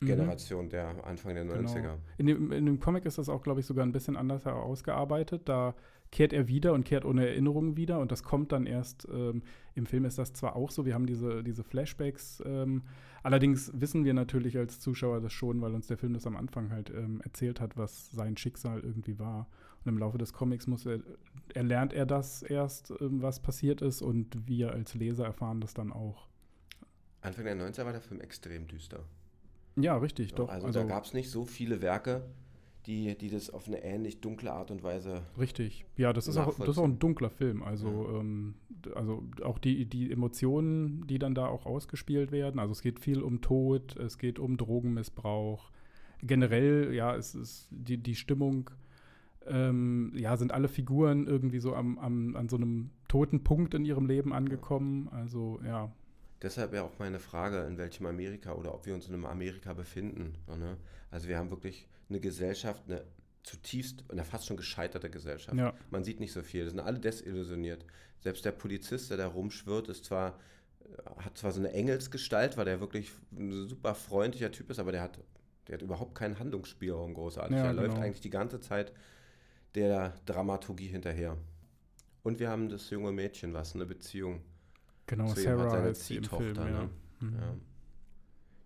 Grunge-Generation 0.00 0.68
der 0.68 1.04
Anfang 1.04 1.34
der 1.34 1.44
90er. 1.44 1.74
Genau. 1.74 1.98
In 2.18 2.26
dem, 2.26 2.52
in 2.52 2.66
dem 2.66 2.80
Comic 2.80 3.04
ist 3.04 3.18
das 3.18 3.28
auch, 3.28 3.42
glaube 3.42 3.60
ich, 3.60 3.66
sogar 3.66 3.84
ein 3.84 3.92
bisschen 3.92 4.16
anders 4.16 4.46
ausgearbeitet. 4.46 5.42
Da 5.48 5.74
kehrt 6.10 6.32
er 6.32 6.48
wieder 6.48 6.72
und 6.72 6.84
kehrt 6.84 7.04
ohne 7.04 7.28
Erinnerungen 7.28 7.76
wieder 7.76 8.00
und 8.00 8.10
das 8.10 8.22
kommt 8.22 8.52
dann 8.52 8.66
erst, 8.66 9.06
ähm, 9.12 9.42
im 9.74 9.86
Film 9.86 10.04
ist 10.04 10.18
das 10.18 10.32
zwar 10.32 10.56
auch 10.56 10.70
so, 10.70 10.84
wir 10.84 10.94
haben 10.94 11.06
diese, 11.06 11.44
diese 11.44 11.62
Flashbacks, 11.62 12.42
ähm, 12.44 12.82
allerdings 13.22 13.70
wissen 13.74 14.04
wir 14.04 14.12
natürlich 14.12 14.58
als 14.58 14.80
Zuschauer 14.80 15.20
das 15.20 15.32
schon, 15.32 15.60
weil 15.60 15.72
uns 15.72 15.86
der 15.86 15.98
Film 15.98 16.14
das 16.14 16.26
am 16.26 16.36
Anfang 16.36 16.70
halt 16.72 16.90
ähm, 16.90 17.20
erzählt 17.22 17.60
hat, 17.60 17.76
was 17.76 18.10
sein 18.10 18.36
Schicksal 18.36 18.80
irgendwie 18.80 19.18
war. 19.18 19.46
Und 19.84 19.92
im 19.92 19.98
Laufe 19.98 20.18
des 20.18 20.32
Comics 20.32 20.66
muss 20.66 20.84
er, 20.84 20.98
erlernt 21.54 21.92
er 21.92 22.06
das 22.06 22.42
erst, 22.42 22.92
ähm, 23.00 23.22
was 23.22 23.40
passiert 23.40 23.80
ist 23.80 24.02
und 24.02 24.48
wir 24.48 24.72
als 24.72 24.94
Leser 24.94 25.26
erfahren 25.26 25.60
das 25.60 25.74
dann 25.74 25.92
auch. 25.92 26.26
Anfang 27.22 27.44
der 27.44 27.56
90er 27.56 27.84
war 27.84 27.92
der 27.92 28.00
Film 28.00 28.20
extrem 28.20 28.66
düster. 28.66 29.04
Ja, 29.82 29.96
richtig, 29.96 30.34
doch. 30.34 30.48
also, 30.48 30.66
da 30.70 30.84
gab 30.84 31.04
es 31.04 31.12
nicht 31.14 31.30
so 31.30 31.44
viele 31.44 31.80
Werke, 31.82 32.22
die, 32.86 33.16
die 33.16 33.28
das 33.28 33.50
auf 33.50 33.66
eine 33.68 33.82
ähnlich 33.84 34.20
dunkle 34.20 34.52
Art 34.52 34.70
und 34.70 34.82
Weise. 34.82 35.22
Richtig. 35.38 35.84
Ja, 35.96 36.12
das 36.14 36.28
ist 36.28 36.36
auch, 36.38 36.58
das 36.58 36.68
ist 36.70 36.78
auch 36.78 36.84
ein 36.84 36.98
dunkler 36.98 37.28
Film. 37.30 37.62
Also, 37.62 38.08
ähm, 38.18 38.54
d- 38.70 38.92
also 38.94 39.22
auch 39.44 39.58
die, 39.58 39.84
die 39.84 40.10
Emotionen, 40.10 41.06
die 41.06 41.18
dann 41.18 41.34
da 41.34 41.46
auch 41.46 41.66
ausgespielt 41.66 42.32
werden. 42.32 42.58
Also 42.58 42.72
es 42.72 42.80
geht 42.80 42.98
viel 43.00 43.20
um 43.22 43.42
Tod, 43.42 43.96
es 43.96 44.16
geht 44.16 44.38
um 44.38 44.56
Drogenmissbrauch, 44.56 45.70
generell, 46.22 46.94
ja, 46.94 47.14
es 47.16 47.34
ist 47.34 47.68
die, 47.70 47.98
die 47.98 48.14
Stimmung, 48.14 48.70
ähm, 49.46 50.12
ja, 50.16 50.36
sind 50.36 50.52
alle 50.52 50.68
Figuren 50.68 51.26
irgendwie 51.26 51.60
so 51.60 51.74
am, 51.74 51.98
am, 51.98 52.36
an 52.36 52.48
so 52.48 52.56
einem 52.56 52.90
toten 53.08 53.42
Punkt 53.42 53.74
in 53.74 53.84
ihrem 53.84 54.06
Leben 54.06 54.32
angekommen. 54.32 55.08
Also, 55.12 55.60
ja. 55.64 55.90
Deshalb 56.42 56.72
ja 56.72 56.82
auch 56.82 56.98
meine 56.98 57.18
Frage, 57.18 57.60
in 57.66 57.76
welchem 57.76 58.06
Amerika 58.06 58.54
oder 58.54 58.74
ob 58.74 58.86
wir 58.86 58.94
uns 58.94 59.06
in 59.06 59.14
einem 59.14 59.26
Amerika 59.26 59.74
befinden. 59.74 60.34
Ne? 60.46 60.78
Also 61.10 61.28
wir 61.28 61.38
haben 61.38 61.50
wirklich 61.50 61.86
eine 62.08 62.20
Gesellschaft, 62.20 62.82
eine 62.88 63.04
zutiefst, 63.42 64.04
eine 64.08 64.24
fast 64.24 64.46
schon 64.46 64.56
gescheiterte 64.56 65.10
Gesellschaft. 65.10 65.56
Ja. 65.56 65.74
Man 65.90 66.04
sieht 66.04 66.20
nicht 66.20 66.32
so 66.32 66.42
viel. 66.42 66.64
Das 66.64 66.72
sind 66.72 66.80
alle 66.80 66.98
desillusioniert. 66.98 67.84
Selbst 68.20 68.44
der 68.44 68.52
Polizist, 68.52 69.10
der 69.10 69.16
da 69.16 69.26
rumschwirrt, 69.26 69.88
ist 69.88 70.04
zwar, 70.04 70.38
äh, 70.84 71.22
hat 71.22 71.38
zwar 71.38 71.52
so 71.52 71.60
eine 71.60 71.72
Engelsgestalt, 71.72 72.56
weil 72.56 72.66
der 72.66 72.80
wirklich 72.80 73.10
ein 73.32 73.68
super 73.68 73.94
freundlicher 73.94 74.52
Typ 74.52 74.70
ist, 74.70 74.78
aber 74.78 74.92
der 74.92 75.02
hat, 75.02 75.18
der 75.68 75.74
hat 75.74 75.82
überhaupt 75.82 76.14
keinen 76.14 76.38
Handlungsspielraum 76.38 77.14
großartig. 77.14 77.56
Ja, 77.56 77.64
er 77.64 77.70
genau. 77.70 77.82
läuft 77.82 77.98
eigentlich 77.98 78.20
die 78.20 78.30
ganze 78.30 78.60
Zeit 78.60 78.92
der 79.74 80.14
Dramaturgie 80.26 80.88
hinterher. 80.88 81.36
Und 82.22 82.40
wir 82.40 82.50
haben 82.50 82.68
das 82.68 82.90
junge 82.90 83.12
Mädchen, 83.12 83.54
was 83.54 83.74
eine 83.74 83.86
Beziehung 83.86 84.42
genau, 85.10 85.32
zu 85.32 85.40
Sarah 85.40 85.64
hat, 85.64 85.70
seine 85.70 85.92
Ziehtochter, 85.92 86.64
ne? 86.64 86.90
mhm. 87.20 87.34
ja. 87.34 87.54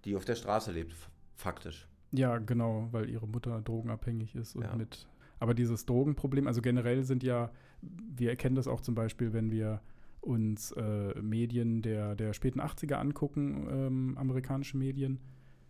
die 0.05 0.17
auf 0.17 0.25
der 0.25 0.37
Straße 0.37 0.73
lebt, 0.73 0.95
faktisch. 1.35 1.89
Ja, 2.13 2.39
genau, 2.39 2.89
weil 2.93 3.11
ihre 3.11 3.27
Mutter 3.27 3.61
drogenabhängig 3.61 4.37
ist 4.37 4.55
und 4.55 4.63
ja. 4.63 4.77
mit. 4.77 5.09
Aber 5.41 5.55
dieses 5.55 5.85
Drogenproblem, 5.85 6.47
also 6.47 6.63
generell 6.63 7.03
sind 7.03 7.23
ja, 7.23 7.51
wir 7.83 8.31
erkennen 8.31 8.55
das 8.55 8.69
auch 8.69 8.81
zum 8.81 8.95
Beispiel, 8.95 9.33
wenn 9.33 9.51
wir 9.51 9.81
uns 10.21 10.73
äh, 10.73 11.21
Medien 11.21 11.83
der, 11.83 12.15
der 12.15 12.33
späten 12.33 12.61
80er 12.61 12.95
angucken, 12.95 13.67
ähm, 13.69 14.19
amerikanische 14.19 14.77
Medien, 14.77 15.19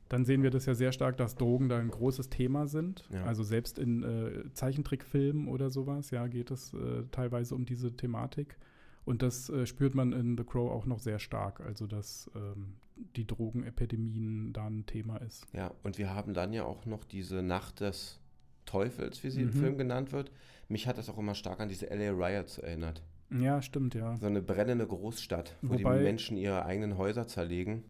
dann 0.08 0.24
sehen 0.24 0.42
wir 0.42 0.50
das 0.50 0.66
ja 0.66 0.74
sehr 0.74 0.92
stark, 0.92 1.16
dass 1.16 1.34
Drogen 1.34 1.68
da 1.68 1.78
ein 1.78 1.88
großes 1.88 2.28
Thema 2.28 2.66
sind. 2.66 3.08
Ja. 3.10 3.24
Also 3.24 3.42
selbst 3.42 3.78
in 3.78 4.02
äh, 4.02 4.52
Zeichentrickfilmen 4.52 5.48
oder 5.48 5.70
sowas, 5.70 6.10
ja, 6.10 6.26
geht 6.26 6.50
es 6.50 6.74
äh, 6.74 7.04
teilweise 7.10 7.54
um 7.54 7.64
diese 7.64 7.96
Thematik. 7.96 8.58
Und 9.04 9.23
das 9.23 9.50
äh, 9.50 9.66
spürt 9.66 9.94
man 9.94 10.12
in 10.12 10.37
The 10.37 10.44
Crow 10.44 10.70
auch 10.70 10.87
noch 10.87 10.99
sehr 10.99 11.18
stark, 11.18 11.61
also 11.61 11.87
dass 11.87 12.30
ähm, 12.34 12.75
die 13.16 13.26
Drogenepidemien 13.26 14.52
da 14.52 14.66
ein 14.66 14.87
Thema 14.87 15.18
ist. 15.18 15.46
Ja, 15.52 15.73
und 15.82 15.99
wir 15.99 16.14
haben 16.14 16.32
dann 16.32 16.52
ja 16.52 16.64
auch 16.64 16.87
noch 16.87 17.04
diese 17.04 17.42
Nacht 17.42 17.80
des 17.80 18.20
Teufels, 18.64 19.23
wie 19.23 19.30
sie 19.30 19.42
mhm. 19.42 19.49
im 19.49 19.52
Film 19.52 19.78
genannt 19.78 20.12
wird. 20.12 20.30
Mich 20.68 20.87
hat 20.87 20.96
das 20.96 21.11
auch 21.11 21.18
immer 21.18 21.34
stark 21.34 21.61
an 21.61 21.68
diese 21.68 21.87
LA 21.87 22.11
Riots 22.11 22.58
erinnert. 22.58 23.02
Ja, 23.30 23.61
stimmt, 23.62 23.94
ja. 23.94 24.16
So 24.16 24.26
eine 24.26 24.42
brennende 24.42 24.87
Großstadt, 24.87 25.56
wo 25.62 25.75
Wobei, 25.75 25.99
die 25.99 26.04
Menschen 26.04 26.37
ihre 26.37 26.64
eigenen 26.64 26.96
Häuser 26.96 27.26
zerlegen. 27.26 27.84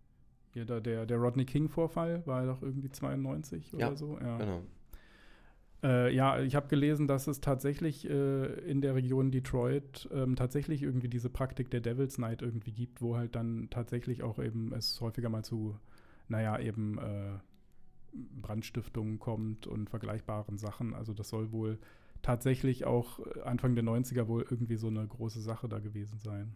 Ja, 0.54 0.64
da 0.64 0.80
der, 0.80 1.06
der 1.06 1.18
Rodney 1.18 1.44
King-Vorfall 1.44 2.26
war 2.26 2.42
ja 2.42 2.46
doch 2.46 2.62
irgendwie 2.62 2.90
92 2.90 3.72
ja, 3.72 3.88
oder 3.88 3.96
so. 3.96 4.18
Ja, 4.20 4.38
genau. 4.38 4.62
Äh, 5.84 6.14
ja, 6.14 6.40
ich 6.40 6.54
habe 6.54 6.66
gelesen, 6.68 7.06
dass 7.06 7.26
es 7.26 7.42
tatsächlich 7.42 8.08
äh, 8.08 8.46
in 8.70 8.80
der 8.80 8.94
Region 8.94 9.30
Detroit 9.30 10.08
ähm, 10.12 10.34
tatsächlich 10.34 10.82
irgendwie 10.82 11.08
diese 11.08 11.28
Praktik 11.28 11.70
der 11.70 11.80
Devil's 11.80 12.16
Night 12.16 12.40
irgendwie 12.40 12.72
gibt, 12.72 13.02
wo 13.02 13.16
halt 13.16 13.36
dann 13.36 13.68
tatsächlich 13.70 14.22
auch 14.22 14.38
eben 14.38 14.72
es 14.72 15.02
häufiger 15.02 15.28
mal 15.28 15.44
zu, 15.44 15.78
naja, 16.28 16.58
eben 16.58 16.98
äh, 16.98 17.38
Brandstiftungen 18.40 19.18
kommt 19.18 19.66
und 19.66 19.90
vergleichbaren 19.90 20.56
Sachen. 20.56 20.94
Also 20.94 21.12
das 21.12 21.28
soll 21.28 21.52
wohl 21.52 21.78
tatsächlich 22.22 22.86
auch 22.86 23.20
Anfang 23.44 23.74
der 23.74 23.84
90er 23.84 24.26
wohl 24.26 24.46
irgendwie 24.48 24.76
so 24.76 24.86
eine 24.86 25.06
große 25.06 25.42
Sache 25.42 25.68
da 25.68 25.80
gewesen 25.80 26.18
sein. 26.18 26.54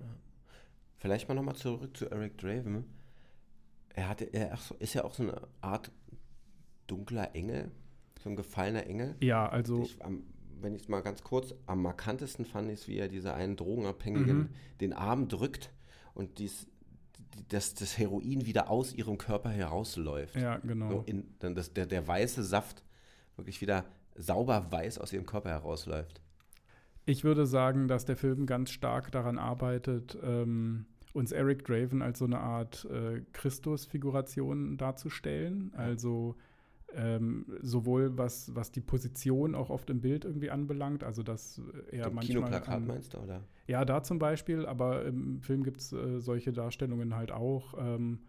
Vielleicht 0.96 1.28
mal 1.28 1.34
nochmal 1.34 1.56
zurück 1.56 1.94
zu 1.94 2.10
Eric 2.10 2.38
Draven. 2.38 2.84
Er, 3.90 4.08
hatte, 4.08 4.24
er 4.24 4.56
ist 4.78 4.94
ja 4.94 5.04
auch 5.04 5.12
so 5.12 5.24
eine 5.24 5.42
Art 5.60 5.92
dunkler 6.86 7.34
Engel, 7.34 7.70
so 8.18 8.30
ein 8.30 8.36
gefallener 8.36 8.86
Engel. 8.86 9.14
Ja, 9.20 9.48
also. 9.48 9.82
Ich, 9.82 10.04
am, 10.04 10.22
wenn 10.60 10.74
ich 10.74 10.82
es 10.82 10.88
mal 10.88 11.02
ganz 11.02 11.22
kurz, 11.22 11.54
am 11.66 11.82
markantesten 11.82 12.44
fand 12.44 12.68
ich 12.70 12.80
es, 12.80 12.88
wie 12.88 12.98
er 12.98 13.08
diese 13.08 13.34
einen 13.34 13.56
Drogenabhängigen 13.56 14.38
mhm. 14.38 14.48
den 14.80 14.92
Arm 14.92 15.28
drückt 15.28 15.70
und 16.14 16.38
dies, 16.38 16.66
dass 17.48 17.74
das 17.74 17.96
Heroin 17.96 18.44
wieder 18.44 18.70
aus 18.70 18.92
ihrem 18.92 19.18
Körper 19.18 19.50
herausläuft. 19.50 20.36
Ja, 20.36 20.56
genau. 20.58 20.90
So 20.90 21.02
in, 21.06 21.34
dann 21.38 21.54
das, 21.54 21.72
der, 21.72 21.86
der 21.86 22.06
weiße 22.06 22.42
Saft 22.42 22.82
wirklich 23.36 23.60
wieder 23.60 23.84
sauber 24.16 24.66
weiß 24.70 24.98
aus 24.98 25.12
ihrem 25.12 25.26
Körper 25.26 25.50
herausläuft. 25.50 26.20
Ich 27.06 27.24
würde 27.24 27.46
sagen, 27.46 27.88
dass 27.88 28.04
der 28.04 28.16
Film 28.16 28.44
ganz 28.44 28.70
stark 28.70 29.12
daran 29.12 29.38
arbeitet, 29.38 30.18
ähm, 30.22 30.86
uns 31.14 31.32
Eric 31.32 31.64
Draven 31.64 32.02
als 32.02 32.18
so 32.18 32.26
eine 32.26 32.40
Art 32.40 32.84
äh, 32.84 33.22
Christusfiguration 33.32 34.76
darzustellen. 34.76 35.72
Also 35.74 36.36
ähm, 36.94 37.46
sowohl 37.60 38.16
was, 38.16 38.54
was 38.54 38.72
die 38.72 38.80
Position 38.80 39.54
auch 39.54 39.70
oft 39.70 39.90
im 39.90 40.00
Bild 40.00 40.24
irgendwie 40.24 40.50
anbelangt, 40.50 41.04
also 41.04 41.22
dass 41.22 41.60
er 41.90 42.04
Dem 42.04 42.14
manchmal. 42.14 42.36
Kinoplakat 42.36 42.68
an, 42.68 42.86
meinst 42.86 43.14
du, 43.14 43.18
oder? 43.18 43.42
Ja, 43.66 43.84
da 43.84 44.02
zum 44.02 44.18
Beispiel, 44.18 44.64
aber 44.64 45.04
im 45.04 45.42
Film 45.42 45.64
gibt 45.64 45.78
es 45.78 45.92
äh, 45.92 46.20
solche 46.20 46.52
Darstellungen 46.52 47.14
halt 47.14 47.30
auch, 47.30 47.74
ähm, 47.78 48.20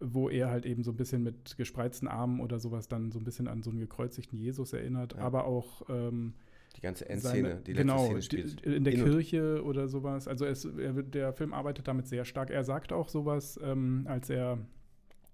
wo 0.00 0.28
er 0.28 0.50
halt 0.50 0.66
eben 0.66 0.82
so 0.82 0.90
ein 0.90 0.96
bisschen 0.96 1.22
mit 1.22 1.56
gespreizten 1.56 2.08
Armen 2.08 2.40
oder 2.40 2.58
sowas 2.58 2.88
dann 2.88 3.12
so 3.12 3.18
ein 3.18 3.24
bisschen 3.24 3.48
an 3.48 3.62
so 3.62 3.70
einen 3.70 3.80
gekreuzigten 3.80 4.38
Jesus 4.38 4.72
erinnert, 4.72 5.14
ja. 5.14 5.20
aber 5.20 5.46
auch. 5.46 5.88
Ähm, 5.88 6.34
die 6.76 6.82
ganze 6.82 7.08
Endszene, 7.08 7.48
seine, 7.48 7.60
die 7.62 7.72
letzte 7.72 7.86
genau, 7.86 8.04
Szene 8.04 8.22
spielt. 8.22 8.60
in 8.60 8.84
der 8.84 8.92
in 8.92 9.04
Kirche 9.04 9.64
oder 9.64 9.88
sowas. 9.88 10.28
Also 10.28 10.44
es, 10.44 10.66
er, 10.66 10.92
der 10.92 11.32
Film 11.32 11.54
arbeitet 11.54 11.88
damit 11.88 12.06
sehr 12.06 12.26
stark. 12.26 12.50
Er 12.50 12.64
sagt 12.64 12.92
auch 12.92 13.08
sowas, 13.08 13.58
ähm, 13.62 14.04
als 14.06 14.28
er 14.28 14.58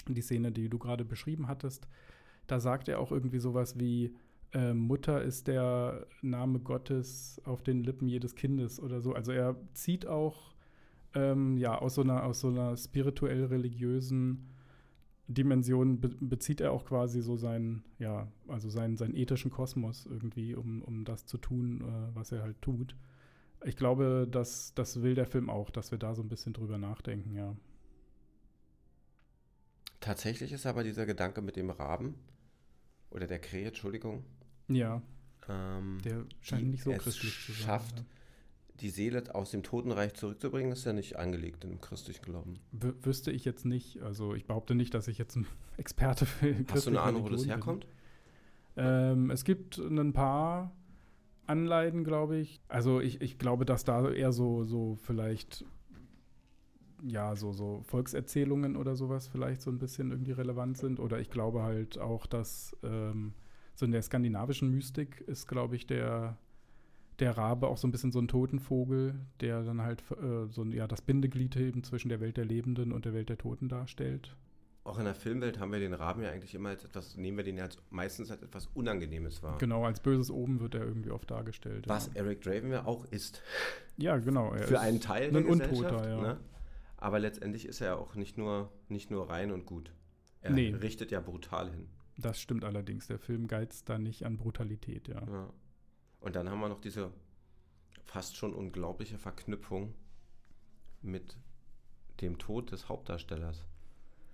die 0.07 0.21
Szene, 0.21 0.53
die 0.53 0.69
du 0.69 0.79
gerade 0.79 1.05
beschrieben 1.05 1.49
hattest, 1.49 1.89
da 2.47 2.61
sagt 2.61 2.89
er 2.89 3.01
auch 3.01 3.13
irgendwie 3.13 3.39
sowas 3.39 3.79
wie, 3.79 4.15
äh, 4.53 4.75
Mutter 4.75 5.23
ist 5.23 5.49
der 5.49 6.07
Name 6.21 6.61
Gottes 6.61 7.41
auf 7.45 7.63
den 7.63 7.85
Lippen 7.85 8.09
jedes 8.09 8.35
Kindes 8.35 8.81
oder 8.81 9.01
so. 9.01 9.15
Also 9.15 9.33
er 9.33 9.57
zieht 9.73 10.07
auch 10.07 10.53
ähm, 11.15 11.57
ja, 11.57 11.79
aus 11.79 11.95
so 11.95 12.03
einer, 12.03 12.25
aus 12.25 12.41
so 12.41 12.49
einer 12.49 12.77
spirituell-religiösen 12.77 14.49
Dimension 15.29 16.01
be 16.01 16.09
bezieht 16.21 16.61
er 16.61 16.73
auch 16.73 16.85
quasi 16.85 17.23
so 17.23 17.37
seinen, 17.37 17.85
ja, 17.99 18.29
also 18.49 18.69
seinen, 18.69 18.97
seinen 18.97 19.15
ethischen 19.15 19.51
Kosmos 19.51 20.07
irgendwie, 20.07 20.55
um, 20.55 20.83
um 20.83 21.05
das 21.05 21.27
zu 21.27 21.39
tun, 21.39 21.81
äh, 21.81 22.17
was 22.17 22.33
er 22.33 22.43
halt 22.43 22.61
tut. 22.61 22.97
Ich 23.65 23.77
glaube, 23.77 24.27
das, 24.31 24.75
das 24.75 25.03
will 25.03 25.15
der 25.15 25.27
Film 25.27 25.49
auch, 25.49 25.71
dass 25.71 25.93
wir 25.93 25.99
da 25.99 26.15
so 26.15 26.23
ein 26.23 26.29
bisschen 26.29 26.53
drüber 26.53 26.79
nachdenken, 26.79 27.35
ja. 27.35 27.57
Tatsächlich 30.01 30.53
ist 30.53 30.67
aber 30.67 30.83
dieser 30.83 31.07
Gedanke 31.07 31.41
mit 31.41 31.55
dem 31.55 31.71
Raben 31.71 32.17
oder 33.13 33.27
der 33.27 33.39
Krähe, 33.39 33.69
Entschuldigung. 33.69 34.25
Ja. 34.69 35.03
Ähm, 35.49 35.99
der 36.05 36.25
scheint 36.41 36.71
nicht 36.71 36.83
so 36.83 36.93
christlich 36.93 37.45
zu 37.45 37.53
sein. 37.53 37.67
schafft, 37.67 37.99
ja. 37.99 38.05
die 38.81 38.91
Seele 38.91 39.35
aus 39.35 39.51
dem 39.51 39.63
Totenreich 39.63 40.15
zurückzubringen, 40.15 40.73
ist 40.73 40.85
ja 40.85 40.93
nicht 40.93 41.17
angelegt 41.17 41.65
im 41.65 41.81
christlichen 41.81 42.25
Glauben. 42.25 42.61
W 42.73 42.93
wüsste 43.03 43.31
ich 43.33 43.45
jetzt 43.45 43.65
nicht. 43.65 44.03
Also 44.03 44.35
ich 44.35 44.47
behaupte 44.47 44.75
nicht, 44.75 44.95
dass 44.95 45.09
ich 45.09 45.19
jetzt 45.19 45.37
ein 45.37 45.47
Experte 45.77 46.27
für 46.27 46.55
Hast 46.71 46.87
du 46.87 46.91
eine 46.91 47.01
Ahnung, 47.01 47.25
wo 47.25 47.29
das 47.29 47.47
herkommt? 47.47 47.87
Ähm, 48.77 49.31
es 49.31 49.45
gibt 49.45 49.79
ein 49.79 50.13
paar 50.13 50.73
Anleiten, 51.47 52.05
glaube 52.05 52.39
ich. 52.39 52.61
Also 52.69 53.01
ich, 53.01 53.21
ich 53.21 53.39
glaube, 53.39 53.65
dass 53.65 53.85
da 53.85 54.11
eher 54.11 54.33
so, 54.33 54.65
so 54.65 54.97
vielleicht 55.03 55.65
ja, 57.03 57.35
so, 57.37 57.53
so 57.53 57.83
Volkserzählungen 57.85 58.77
oder 58.77 58.97
sowas 58.97 59.29
vielleicht 59.29 59.63
so 59.63 59.71
ein 59.71 59.79
bisschen 59.79 60.11
irgendwie 60.11 60.33
relevant 60.33 60.79
sind. 60.79 61.01
Oder 61.01 61.21
ich 61.21 61.31
glaube 61.31 61.63
halt 61.63 61.99
auch, 61.99 62.27
dass 62.27 62.77
ähm, 62.83 63.35
so 63.75 63.87
in 63.87 63.93
der 63.93 64.03
skandinavischen 64.03 64.71
Mystik 64.71 65.21
ist, 65.27 65.49
glaube 65.49 65.77
ich, 65.77 65.87
der, 65.87 66.39
der 67.19 67.37
Rabe 67.37 67.67
auch 67.69 67.77
so 67.77 67.89
ein 67.89 67.93
bisschen 67.93 68.13
so 68.13 68.21
ein 68.21 68.29
Totenvogel, 68.29 69.15
der 69.41 69.63
dann 69.63 69.83
halt 69.83 70.05
äh, 70.13 70.47
so 70.49 70.65
ja, 70.65 70.87
das 70.87 71.03
Bindeglied 71.03 71.57
eben 71.57 71.83
zwischen 71.83 72.09
der 72.09 72.21
Welt 72.21 72.37
der 72.37 72.45
Lebenden 72.45 72.93
und 72.93 73.05
der 73.05 73.15
Welt 73.15 73.29
der 73.29 73.39
Toten 73.39 73.69
darstellt. 73.69 74.37
Auch 74.85 74.99
in 74.99 75.05
der 75.05 75.15
Filmwelt 75.15 75.61
haben 75.61 75.71
wir 75.71 75.79
den 75.79 75.95
Raben 75.95 76.23
ja 76.23 76.31
eigentlich 76.31 76.57
immer 76.57 76.71
als 76.71 76.85
etwas, 76.85 77.17
nehmen 77.17 77.37
wir 77.37 77.45
den 77.45 77.57
ja 77.57 77.65
als, 77.65 77.79
meistens 77.91 78.33
als 78.33 78.43
etwas 78.43 78.67
Unangenehmes 78.75 79.41
wahr. 79.41 79.57
Genau, 79.59 79.85
als 79.85 80.01
böses 80.01 80.29
Oben 80.29 80.59
wird 80.59 80.75
er 80.75 80.85
irgendwie 80.85 81.13
oft 81.13 81.31
dargestellt. 81.31 81.87
Was 81.87 82.07
ja. 82.07 82.15
Eric 82.15 82.43
Draven 82.43 82.73
ja 82.73 82.85
auch 82.85 83.05
ist. 83.13 83.43
Ja, 83.97 84.19
genau. 84.19 84.53
Für 84.57 84.81
einen 84.81 85.01
Teil 85.01 85.29
ein 85.29 85.35
der 85.35 85.49
Untoter, 85.49 86.09
ja. 86.09 86.21
Ne? 86.21 86.41
Aber 87.03 87.19
letztendlich 87.19 87.67
ist 87.67 87.81
er 87.81 87.89
ja 87.89 87.97
auch 87.97 88.15
nicht 88.15 88.39
nur, 88.39 88.71
nicht 88.89 89.11
nur 89.11 89.29
rein 89.29 89.51
und 89.51 89.67
gut. 89.67 89.93
Er 90.41 90.53
nee. 90.53 90.69
richtet 90.69 91.11
ja 91.11 91.21
brutal 91.21 91.69
hin. 91.69 91.89
Das 92.17 92.41
stimmt 92.41 92.63
allerdings. 92.63 93.09
Der 93.09 93.19
Film 93.19 93.49
geizt 93.49 93.89
da 93.89 93.99
nicht 93.99 94.25
an 94.25 94.37
Brutalität, 94.37 95.09
ja. 95.09 95.21
ja. 95.21 95.53
Und 96.21 96.37
dann 96.37 96.49
haben 96.49 96.61
wir 96.61 96.69
noch 96.69 96.81
diese 96.81 97.13
fast 98.05 98.37
schon 98.37 98.55
unglaubliche 98.55 99.19
Verknüpfung 99.19 99.95
mit 101.01 101.37
dem 102.21 102.39
Tod 102.39 102.71
des 102.71 102.89
Hauptdarstellers. 102.89 103.65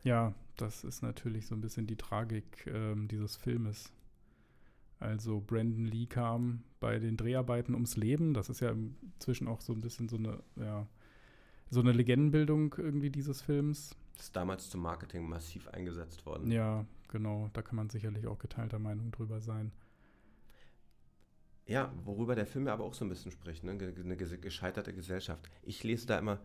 Ja, 0.05 0.35
das 0.59 0.85
ist 0.85 1.01
natürlich 1.01 1.47
so 1.47 1.55
ein 1.55 1.63
bisschen 1.63 1.87
die 1.87 1.97
Tragik 1.97 2.67
ähm, 2.67 3.09
dieses 3.09 3.37
Filmes. 3.37 3.95
Also 5.01 5.41
Brandon 5.41 5.87
Lee 5.87 6.05
kam 6.05 6.65
bei 6.81 6.99
den 6.99 7.17
Dreharbeiten 7.17 7.73
ums 7.73 7.97
Leben. 7.97 8.35
Das 8.35 8.51
ist 8.51 8.61
ja 8.61 8.73
inzwischen 8.73 9.49
auch 9.49 9.63
so 9.63 9.73
ein 9.73 9.81
bisschen 9.81 10.11
so 10.11 10.19
eine, 10.19 10.43
ja, 10.57 10.87
so 11.71 11.81
eine 11.81 11.93
Legendenbildung 11.93 12.75
irgendwie 12.79 13.11
dieses 13.11 13.43
Films. 13.43 13.97
Das 14.17 14.27
ist 14.27 14.37
damals 14.37 14.71
zum 14.71 14.83
Marketing 14.83 15.29
massiv 15.29 15.69
eingesetzt 15.69 16.27
worden. 16.27 16.51
Ja, 16.51 16.85
genau, 17.09 17.51
da 17.53 17.63
kann 17.63 17.77
man 17.77 17.91
sicherlich 17.91 18.27
auch 18.27 18.39
geteilter 18.39 18.79
Meinung 18.79 19.11
drüber 19.11 19.41
sein. 19.41 19.73
Ja, 21.67 21.93
worüber 22.05 22.35
der 22.35 22.47
Film 22.47 22.67
ja 22.67 22.73
aber 22.73 22.85
auch 22.85 22.95
so 22.95 23.05
ein 23.05 23.11
bisschen 23.11 23.31
spricht, 23.31 23.63
ne? 23.63 23.73
eine 23.73 24.17
gescheiterte 24.17 24.95
Gesellschaft. 24.95 25.51
Ich 25.63 25.85
lese 25.85 26.07
da 26.07 26.19
immer, 26.19 26.41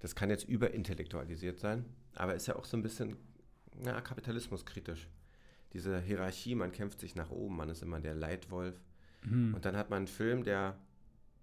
das 0.00 0.16
kann 0.16 0.30
jetzt 0.30 0.48
überintellektualisiert 0.48 1.60
sein, 1.60 1.84
aber 2.16 2.34
ist 2.34 2.48
ja 2.48 2.56
auch 2.56 2.64
so 2.64 2.76
ein 2.76 2.82
bisschen 2.82 3.16
ja, 3.84 4.00
kapitalismuskritisch. 4.00 5.08
Diese 5.72 6.00
Hierarchie, 6.00 6.56
man 6.56 6.72
kämpft 6.72 7.00
sich 7.00 7.14
nach 7.14 7.30
oben, 7.30 7.56
man 7.56 7.70
ist 7.70 7.82
immer 7.82 8.00
der 8.00 8.14
Leitwolf. 8.14 8.74
Mhm. 9.24 9.54
Und 9.54 9.64
dann 9.64 9.76
hat 9.76 9.90
man 9.90 9.98
einen 9.98 10.06
Film, 10.08 10.42
der 10.44 10.76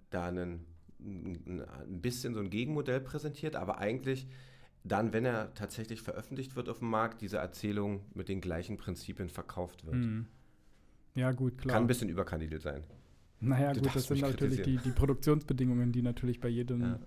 da 0.10 0.28
einen, 0.28 0.66
ein 1.00 2.02
bisschen 2.02 2.34
so 2.34 2.40
ein 2.40 2.50
Gegenmodell 2.50 3.00
präsentiert, 3.00 3.56
aber 3.56 3.78
eigentlich 3.78 4.28
dann, 4.84 5.14
wenn 5.14 5.26
er 5.26 5.54
tatsächlich 5.54 6.02
veröffentlicht 6.02 6.56
wird 6.56 6.70
auf 6.70 6.80
dem 6.80 6.90
Markt, 6.90 7.22
diese 7.22 7.38
Erzählung 7.38 8.02
mit 8.14 8.30
den 8.30 8.42
gleichen 8.42 8.78
Prinzipien 8.78 9.30
verkauft 9.30 9.86
wird. 9.86 9.96
Mhm. 9.96 10.26
Ja, 11.16 11.32
gut, 11.32 11.58
klar. 11.58 11.74
Kann 11.74 11.84
ein 11.84 11.88
bisschen 11.88 12.10
überkandidelt 12.10 12.62
sein. 12.62 12.84
Naja, 13.42 13.74
du 13.74 13.82
gut, 13.82 13.96
das 13.96 14.08
sind 14.08 14.22
natürlich 14.22 14.62
die, 14.62 14.78
die, 14.78 14.92
Produktionsbedingungen, 14.92 15.92
die 15.92 16.02
natürlich 16.02 16.40
bei 16.40 16.50
jedem 16.50 16.82
ja. 16.82 17.00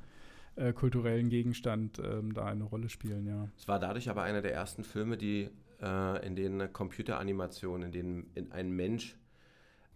äh, 0.56 0.72
kulturellen 0.72 1.28
Gegenstand 1.28 2.00
ähm, 2.02 2.32
da 2.32 2.46
eine 2.46 2.64
Rolle 2.64 2.88
spielen, 2.88 3.26
ja. 3.26 3.48
Es 3.56 3.68
war 3.68 3.78
dadurch 3.78 4.08
aber 4.08 4.22
einer 4.22 4.40
der 4.40 4.54
ersten 4.54 4.82
Filme, 4.82 5.18
die 5.18 5.50
äh, 5.82 6.26
in 6.26 6.36
denen 6.36 6.60
eine 6.60 6.70
Computeranimation, 6.70 7.82
in 7.82 7.92
denen 7.92 8.30
in 8.34 8.50
ein 8.52 8.70
Mensch 8.70 9.16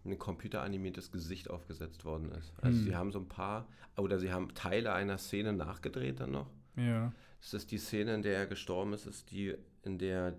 ein 0.06 0.18
computeranimiertes 0.18 1.10
Gesicht 1.12 1.50
aufgesetzt 1.50 2.04
worden 2.04 2.30
ist. 2.32 2.52
Also 2.60 2.78
hm. 2.78 2.84
sie 2.84 2.96
haben 2.96 3.12
so 3.12 3.18
ein 3.18 3.28
paar, 3.28 3.66
oder 3.96 4.18
sie 4.18 4.32
haben 4.32 4.54
Teile 4.54 4.92
einer 4.92 5.18
Szene 5.18 5.52
nachgedreht 5.52 6.20
dann 6.20 6.32
noch. 6.32 6.50
Ja. 6.76 7.12
Das 7.40 7.54
ist 7.54 7.70
die 7.70 7.78
Szene, 7.78 8.14
in 8.14 8.22
der 8.22 8.36
er 8.36 8.46
gestorben 8.46 8.92
ist, 8.92 9.06
ist 9.06 9.30
die, 9.30 9.54
in 9.82 9.98
der 9.98 10.36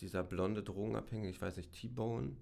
dieser 0.00 0.22
blonde 0.22 0.62
Drogenabhängige, 0.62 1.30
ich 1.30 1.40
weiß 1.40 1.56
nicht, 1.56 1.72
T-Bone. 1.72 2.32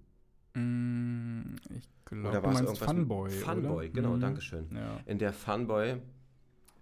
Mm, 0.55 1.57
ich 1.77 1.89
glaube, 2.05 2.41
du 2.41 2.49
meinst 2.49 2.79
Funboy. 2.79 3.31
Funboy, 3.31 3.87
oder? 3.87 3.95
genau, 3.95 4.17
mhm. 4.17 4.21
Dankeschön. 4.21 4.69
Ja. 4.75 5.01
In 5.07 5.19
der 5.19 5.33
Funboy 5.33 6.01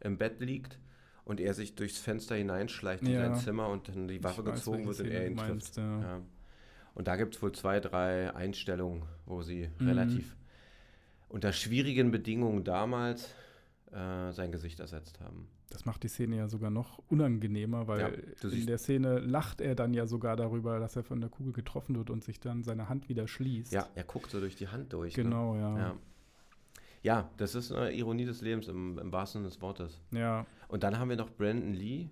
im 0.01 0.17
Bett 0.17 0.41
liegt 0.41 0.79
und 1.25 1.41
er 1.41 1.55
sich 1.55 1.75
durchs 1.75 1.99
Fenster 1.99 2.35
hineinschleicht 2.35 3.07
ja. 3.07 3.27
in 3.27 3.35
sein 3.35 3.37
Zimmer 3.37 3.69
und 3.69 3.89
dann 3.89 4.09
die 4.09 4.23
Waffe 4.25 4.43
ich 4.47 4.55
gezogen 4.55 4.89
weiß, 4.89 4.99
wird 4.99 5.09
und 5.09 5.15
er 5.15 5.27
ihn 5.27 5.35
meinst, 5.35 5.75
trifft. 5.75 5.89
Ja. 6.03 6.21
Und 6.95 7.09
da 7.09 7.17
gibt 7.17 7.37
es 7.37 7.43
wohl 7.43 7.53
zwei, 7.53 7.81
drei 7.81 8.35
Einstellungen, 8.35 9.05
wo 9.27 9.43
sie 9.43 9.69
mhm. 9.79 9.89
relativ 9.89 10.37
unter 11.29 11.53
schwierigen 11.53 12.11
Bedingungen 12.11 12.65
damals 12.65 13.33
äh, 13.93 14.33
sein 14.33 14.53
Gesicht 14.53 14.81
ersetzt 14.81 15.21
haben. 15.21 15.49
Das 15.71 15.85
macht 15.85 16.03
die 16.03 16.09
Szene 16.09 16.37
ja 16.37 16.49
sogar 16.49 16.71
noch 16.71 16.99
unangenehmer, 17.09 17.87
weil 17.87 18.01
ja, 18.01 18.49
in 18.51 18.67
der 18.67 18.79
Szene 18.79 19.21
lacht 19.21 19.61
er 19.61 19.77
dann 19.77 19.95
ja 19.95 20.07
sogar 20.07 20.35
darüber, 20.35 20.81
dass 20.81 20.97
er 20.97 21.05
von 21.05 21.21
der 21.21 21.31
Kugel 21.31 21.53
getroffen 21.53 21.95
wird 21.95 22.11
und 22.11 22.25
sich 22.25 22.41
dann 22.41 22.65
seine 22.65 22.89
Hand 22.89 23.09
wieder 23.09 23.29
schließt. 23.29 23.73
Ja, 23.73 23.89
er 23.95 24.03
guckt 24.03 24.33
so 24.33 24.41
durch 24.41 24.57
die 24.57 24.67
Hand 24.67 24.93
durch. 24.93 25.17
Ne? 25.17 25.23
Genau, 25.23 25.55
ne? 25.55 25.61
ja. 25.61 25.79
ja. 25.79 25.97
Ja, 27.03 27.31
das 27.39 27.55
ist 27.55 27.73
eine 27.73 27.93
Ironie 27.93 28.27
des 28.27 28.43
Lebens 28.43 28.69
im, 28.69 28.99
im 28.99 29.13
wahrsten 29.13 29.41
Sinne 29.41 29.49
des 29.49 29.63
Wortes. 29.63 30.01
Ja. 30.11 30.45
Und 30.69 30.83
dann 30.83 30.99
haben 30.99 31.09
wir 31.09 31.17
noch 31.17 31.31
Brandon 31.31 31.73
Lee. 31.73 32.11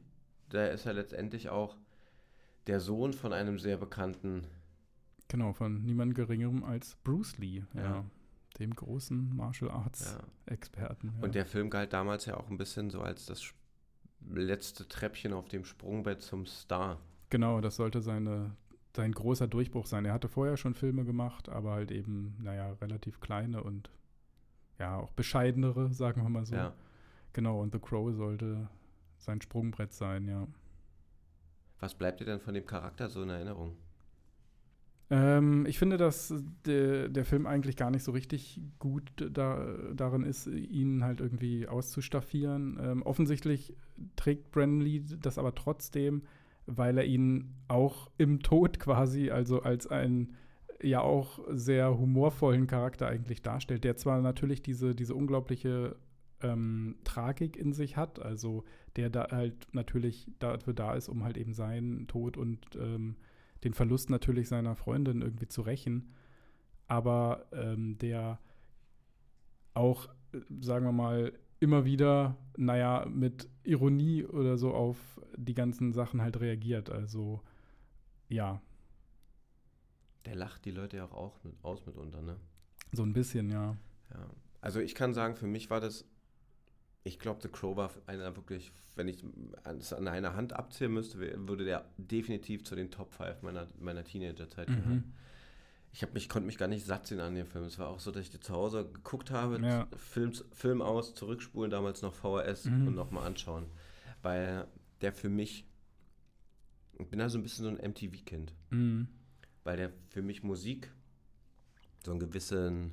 Der 0.50 0.72
ist 0.72 0.86
ja 0.86 0.92
letztendlich 0.92 1.50
auch 1.50 1.76
der 2.66 2.80
Sohn 2.80 3.12
von 3.12 3.32
einem 3.32 3.58
sehr 3.58 3.76
bekannten. 3.76 4.44
Genau, 5.28 5.52
von 5.52 5.84
niemand 5.84 6.14
Geringerem 6.14 6.64
als 6.64 6.96
Bruce 7.04 7.38
Lee. 7.38 7.62
Ja. 7.74 7.82
ja 7.82 8.04
dem 8.58 8.74
großen 8.74 9.34
Martial 9.36 9.70
Arts-Experten. 9.70 11.12
Ja. 11.16 11.24
Und 11.24 11.34
der 11.34 11.46
Film 11.46 11.70
galt 11.70 11.92
damals 11.92 12.26
ja 12.26 12.36
auch 12.36 12.50
ein 12.50 12.58
bisschen 12.58 12.90
so 12.90 13.00
als 13.00 13.26
das 13.26 13.52
letzte 14.28 14.88
Treppchen 14.88 15.32
auf 15.32 15.48
dem 15.48 15.64
Sprungbett 15.64 16.22
zum 16.22 16.46
Star. 16.46 16.98
Genau, 17.30 17.60
das 17.60 17.76
sollte 17.76 18.00
seine, 18.00 18.56
sein 18.96 19.12
großer 19.12 19.46
Durchbruch 19.46 19.86
sein. 19.86 20.04
Er 20.04 20.12
hatte 20.12 20.28
vorher 20.28 20.56
schon 20.56 20.74
Filme 20.74 21.04
gemacht, 21.04 21.48
aber 21.48 21.72
halt 21.72 21.90
eben, 21.90 22.36
naja, 22.40 22.72
relativ 22.80 23.20
kleine 23.20 23.62
und 23.62 23.90
ja, 24.78 24.96
auch 24.96 25.12
bescheidenere, 25.12 25.92
sagen 25.92 26.22
wir 26.22 26.28
mal 26.28 26.46
so. 26.46 26.54
Ja. 26.54 26.72
Genau, 27.32 27.60
und 27.60 27.72
The 27.72 27.78
Crow 27.78 28.12
sollte 28.12 28.68
sein 29.18 29.40
Sprungbrett 29.40 29.92
sein, 29.92 30.26
ja. 30.26 30.46
Was 31.80 31.94
bleibt 31.94 32.20
dir 32.20 32.24
denn 32.24 32.40
von 32.40 32.54
dem 32.54 32.66
Charakter 32.66 33.08
so 33.08 33.22
in 33.22 33.30
Erinnerung? 33.30 33.76
Ähm, 35.10 35.64
ich 35.66 35.78
finde, 35.78 35.96
dass 35.96 36.34
de, 36.66 37.08
der 37.08 37.24
Film 37.24 37.46
eigentlich 37.46 37.76
gar 37.76 37.90
nicht 37.90 38.02
so 38.02 38.12
richtig 38.12 38.60
gut 38.78 39.10
da, 39.30 39.74
darin 39.94 40.22
ist, 40.22 40.46
ihn 40.46 41.02
halt 41.04 41.20
irgendwie 41.20 41.66
auszustaffieren. 41.66 42.78
Ähm, 42.82 43.02
offensichtlich 43.02 43.74
trägt 44.16 44.50
Brandon 44.50 45.04
das 45.22 45.38
aber 45.38 45.54
trotzdem, 45.54 46.22
weil 46.66 46.98
er 46.98 47.04
ihn 47.04 47.54
auch 47.68 48.10
im 48.18 48.42
Tod 48.42 48.78
quasi, 48.78 49.30
also 49.30 49.62
als 49.62 49.86
einen 49.86 50.34
ja 50.82 51.00
auch 51.00 51.40
sehr 51.50 51.98
humorvollen 51.98 52.66
Charakter 52.66 53.08
eigentlich 53.08 53.42
darstellt, 53.42 53.84
der 53.84 53.96
zwar 53.96 54.20
natürlich 54.20 54.62
diese, 54.62 54.94
diese 54.94 55.14
unglaubliche 55.14 55.96
ähm, 56.40 56.96
Tragik 57.04 57.56
in 57.56 57.72
sich 57.72 57.96
hat, 57.96 58.20
also 58.20 58.64
der 58.96 59.10
da 59.10 59.28
halt 59.30 59.66
natürlich 59.72 60.30
dafür 60.38 60.74
da 60.74 60.94
ist, 60.94 61.08
um 61.08 61.24
halt 61.24 61.36
eben 61.36 61.52
seinen 61.52 62.06
Tod 62.06 62.36
und 62.36 62.60
ähm, 62.76 63.16
den 63.64 63.74
Verlust 63.74 64.10
natürlich 64.10 64.48
seiner 64.48 64.76
Freundin 64.76 65.22
irgendwie 65.22 65.48
zu 65.48 65.62
rächen, 65.62 66.14
aber 66.86 67.46
ähm, 67.52 67.98
der 67.98 68.38
auch, 69.74 70.08
sagen 70.60 70.84
wir 70.84 70.92
mal, 70.92 71.32
immer 71.60 71.84
wieder, 71.84 72.36
naja, 72.56 73.06
mit 73.08 73.48
Ironie 73.64 74.24
oder 74.24 74.58
so 74.58 74.72
auf 74.72 74.96
die 75.36 75.54
ganzen 75.54 75.92
Sachen 75.92 76.22
halt 76.22 76.40
reagiert. 76.40 76.90
Also, 76.90 77.42
ja. 78.28 78.60
Der 80.24 80.36
lacht 80.36 80.64
die 80.64 80.70
Leute 80.70 80.98
ja 80.98 81.04
auch, 81.04 81.12
auch 81.12 81.44
mit, 81.44 81.54
aus 81.62 81.84
mitunter, 81.86 82.22
ne? 82.22 82.36
So 82.92 83.02
ein 83.02 83.12
bisschen, 83.12 83.50
ja. 83.50 83.76
Ja. 84.10 84.30
Also 84.60 84.80
ich 84.80 84.94
kann 84.94 85.14
sagen, 85.14 85.36
für 85.36 85.46
mich 85.46 85.70
war 85.70 85.80
das 85.80 86.04
ich 87.04 87.18
glaube, 87.18 87.40
The 87.42 87.48
Crow 87.48 87.76
war 87.76 87.90
einer 88.06 88.36
wirklich, 88.36 88.72
wenn 88.96 89.08
ich 89.08 89.24
es 89.78 89.92
an 89.92 90.08
einer 90.08 90.34
Hand 90.34 90.52
abzählen 90.52 90.92
müsste, 90.92 91.18
würde 91.48 91.64
der 91.64 91.84
definitiv 91.96 92.64
zu 92.64 92.74
den 92.74 92.90
Top 92.90 93.12
5 93.12 93.42
meiner, 93.42 93.66
meiner 93.80 94.04
Teenagerzeit 94.04 94.66
gehören. 94.66 94.94
Mhm. 94.94 95.12
Ich 95.92 96.06
mich, 96.12 96.28
konnte 96.28 96.46
mich 96.46 96.58
gar 96.58 96.68
nicht 96.68 96.84
satt 96.84 97.06
sehen 97.06 97.20
an 97.20 97.34
dem 97.34 97.46
Film. 97.46 97.64
Es 97.64 97.78
war 97.78 97.88
auch 97.88 97.98
so, 97.98 98.10
dass 98.10 98.22
ich 98.22 98.40
zu 98.40 98.52
Hause 98.52 98.90
geguckt 98.92 99.30
habe, 99.30 99.58
ja. 99.60 99.88
Film, 99.96 100.32
Film 100.52 100.82
aus, 100.82 101.14
zurückspulen, 101.14 101.70
damals 101.70 102.02
noch 102.02 102.14
VHS 102.14 102.66
mhm. 102.66 102.88
und 102.88 102.94
nochmal 102.94 103.26
anschauen. 103.26 103.66
Weil 104.22 104.66
der 105.00 105.12
für 105.12 105.28
mich, 105.28 105.66
ich 106.98 107.08
bin 107.08 107.18
da 107.18 107.28
so 107.28 107.38
ein 107.38 107.42
bisschen 107.42 107.64
so 107.64 107.70
ein 107.70 107.90
MTV-Kind. 107.90 108.52
Mhm. 108.70 109.08
Weil 109.64 109.76
der 109.76 109.92
für 110.08 110.22
mich 110.22 110.42
Musik 110.42 110.92
so 112.04 112.12
ein 112.12 112.18
gewissen 112.18 112.92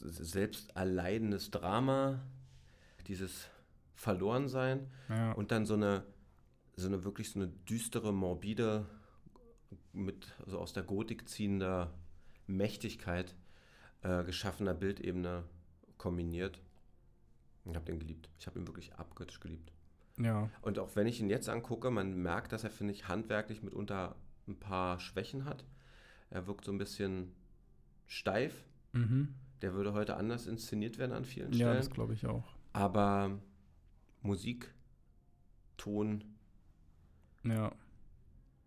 selbst 0.00 0.74
erleidendes 0.74 1.50
Drama 1.50 2.20
dieses 3.02 3.48
Verlorensein 3.94 4.90
ja. 5.08 5.32
und 5.32 5.50
dann 5.50 5.66
so 5.66 5.74
eine, 5.74 6.04
so 6.76 6.88
eine 6.88 7.04
wirklich 7.04 7.30
so 7.30 7.38
eine 7.38 7.48
düstere, 7.48 8.12
morbide, 8.12 8.86
mit 9.92 10.32
so 10.46 10.58
aus 10.58 10.72
der 10.72 10.82
Gotik 10.82 11.28
ziehender 11.28 11.92
Mächtigkeit 12.46 13.34
äh, 14.02 14.24
geschaffener 14.24 14.74
Bildebene 14.74 15.44
kombiniert. 15.98 16.60
Ich 17.64 17.74
habe 17.74 17.84
den 17.84 17.98
geliebt. 17.98 18.30
Ich 18.38 18.46
habe 18.46 18.58
ihn 18.58 18.66
wirklich 18.66 18.94
abgöttisch 18.94 19.40
geliebt. 19.40 19.72
Ja. 20.18 20.50
Und 20.62 20.78
auch 20.78 20.96
wenn 20.96 21.06
ich 21.06 21.20
ihn 21.20 21.30
jetzt 21.30 21.48
angucke, 21.48 21.90
man 21.90 22.14
merkt, 22.14 22.52
dass 22.52 22.64
er, 22.64 22.70
finde 22.70 22.92
ich, 22.92 23.08
handwerklich 23.08 23.62
mitunter 23.62 24.16
ein 24.48 24.58
paar 24.58 24.98
Schwächen 24.98 25.44
hat. 25.44 25.64
Er 26.30 26.46
wirkt 26.46 26.64
so 26.64 26.72
ein 26.72 26.78
bisschen 26.78 27.32
steif. 28.06 28.64
Mhm. 28.92 29.34
Der 29.62 29.74
würde 29.74 29.92
heute 29.92 30.16
anders 30.16 30.46
inszeniert 30.46 30.98
werden 30.98 31.12
an 31.12 31.24
vielen 31.24 31.52
Stellen. 31.52 31.72
Ja, 31.72 31.74
das 31.74 31.90
glaube 31.90 32.14
ich 32.14 32.26
auch. 32.26 32.44
Aber 32.72 33.38
Musik, 34.22 34.72
Ton. 35.76 36.24
Ja. 37.44 37.72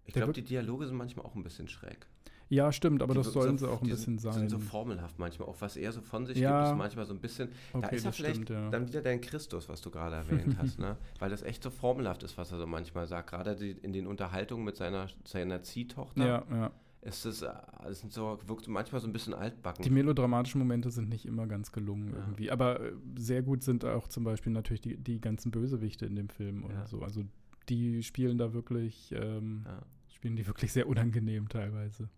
Ich 0.06 0.14
glaube, 0.14 0.34
die 0.34 0.42
Dialoge 0.42 0.88
sind 0.88 0.98
manchmal 0.98 1.26
auch 1.26 1.36
ein 1.36 1.44
bisschen 1.44 1.68
schräg. 1.68 2.08
Ja, 2.50 2.72
stimmt, 2.72 3.02
aber 3.02 3.14
die 3.14 3.20
das 3.20 3.34
sollen 3.34 3.58
so, 3.58 3.66
sie 3.66 3.72
auch 3.72 3.82
ein 3.82 3.90
bisschen 3.90 4.20
sein. 4.20 4.34
sind 4.34 4.50
so 4.50 4.60
formelhaft 4.60 5.18
manchmal. 5.18 5.48
Auch 5.48 5.62
was 5.62 5.76
er 5.76 5.92
so 5.92 6.02
von 6.02 6.26
sich 6.26 6.38
ja. 6.38 6.60
gibt, 6.60 6.74
ist 6.74 6.78
manchmal 6.78 7.06
so 7.06 7.14
ein 7.14 7.20
bisschen. 7.20 7.50
Okay, 7.72 7.82
da 7.82 7.88
ist 7.90 8.06
er 8.06 8.12
vielleicht 8.12 8.36
stimmt, 8.36 8.50
ja. 8.50 8.70
dann 8.70 8.88
wieder 8.88 9.02
dein 9.02 9.22
Christus, 9.22 9.70
was 9.70 9.82
du 9.82 9.90
gerade 9.90 10.18
erwähnt 10.18 10.58
hast, 10.60 10.78
ne? 10.78 10.98
Weil 11.20 11.30
das 11.30 11.42
echt 11.42 11.64
so 11.64 11.70
formelhaft 11.70 12.22
ist, 12.24 12.38
was 12.38 12.52
er 12.52 12.60
so 12.60 12.68
manchmal 12.68 13.08
sagt. 13.08 13.32
Gerade 13.32 13.54
in 13.54 13.94
den 13.94 14.06
Unterhaltungen 14.06 14.66
mit 14.66 14.76
seiner, 14.76 15.08
seiner 15.24 15.64
Ziehtochter. 15.64 16.26
Ja, 16.26 16.44
ja 16.52 16.72
es 17.06 17.26
ist, 17.26 17.46
es 17.90 18.00
sind 18.00 18.14
so, 18.14 18.40
wirkt 18.46 18.68
manchmal 18.68 19.02
so 19.02 19.08
ein 19.08 19.14
bisschen 19.14 19.34
altbacken. 19.34 19.84
Die 19.84 19.90
melodramatischen 19.90 20.60
Momente 20.60 20.90
sind 20.90 21.10
nicht 21.10 21.26
immer 21.26 21.48
ganz 21.48 21.72
gelungen 21.72 22.14
ja. 22.14 22.20
irgendwie. 22.20 22.52
Aber 22.52 22.80
äh, 22.80 22.94
sehr 23.16 23.42
gut 23.42 23.64
sind 23.64 23.84
auch 23.84 24.08
zum 24.08 24.24
Beispiel 24.24 24.54
natürlich 24.54 24.82
die, 24.82 24.98
die 24.98 25.20
ganzen 25.20 25.52
Bösewichte 25.52 26.06
in 26.06 26.16
dem 26.16 26.30
Film 26.30 26.64
und 26.64 26.72
ja. 26.72 26.86
so. 26.86 27.02
Also 27.02 27.24
die 27.70 28.04
spielen 28.04 28.38
da 28.38 28.54
wirklich, 28.54 29.12
ähm, 29.12 29.64
ja. 29.66 29.82
spielen 30.14 30.36
die 30.36 30.48
wirklich 30.48 30.72
sehr 30.72 30.88
unangenehm 30.88 31.50
teilweise. 31.50 32.10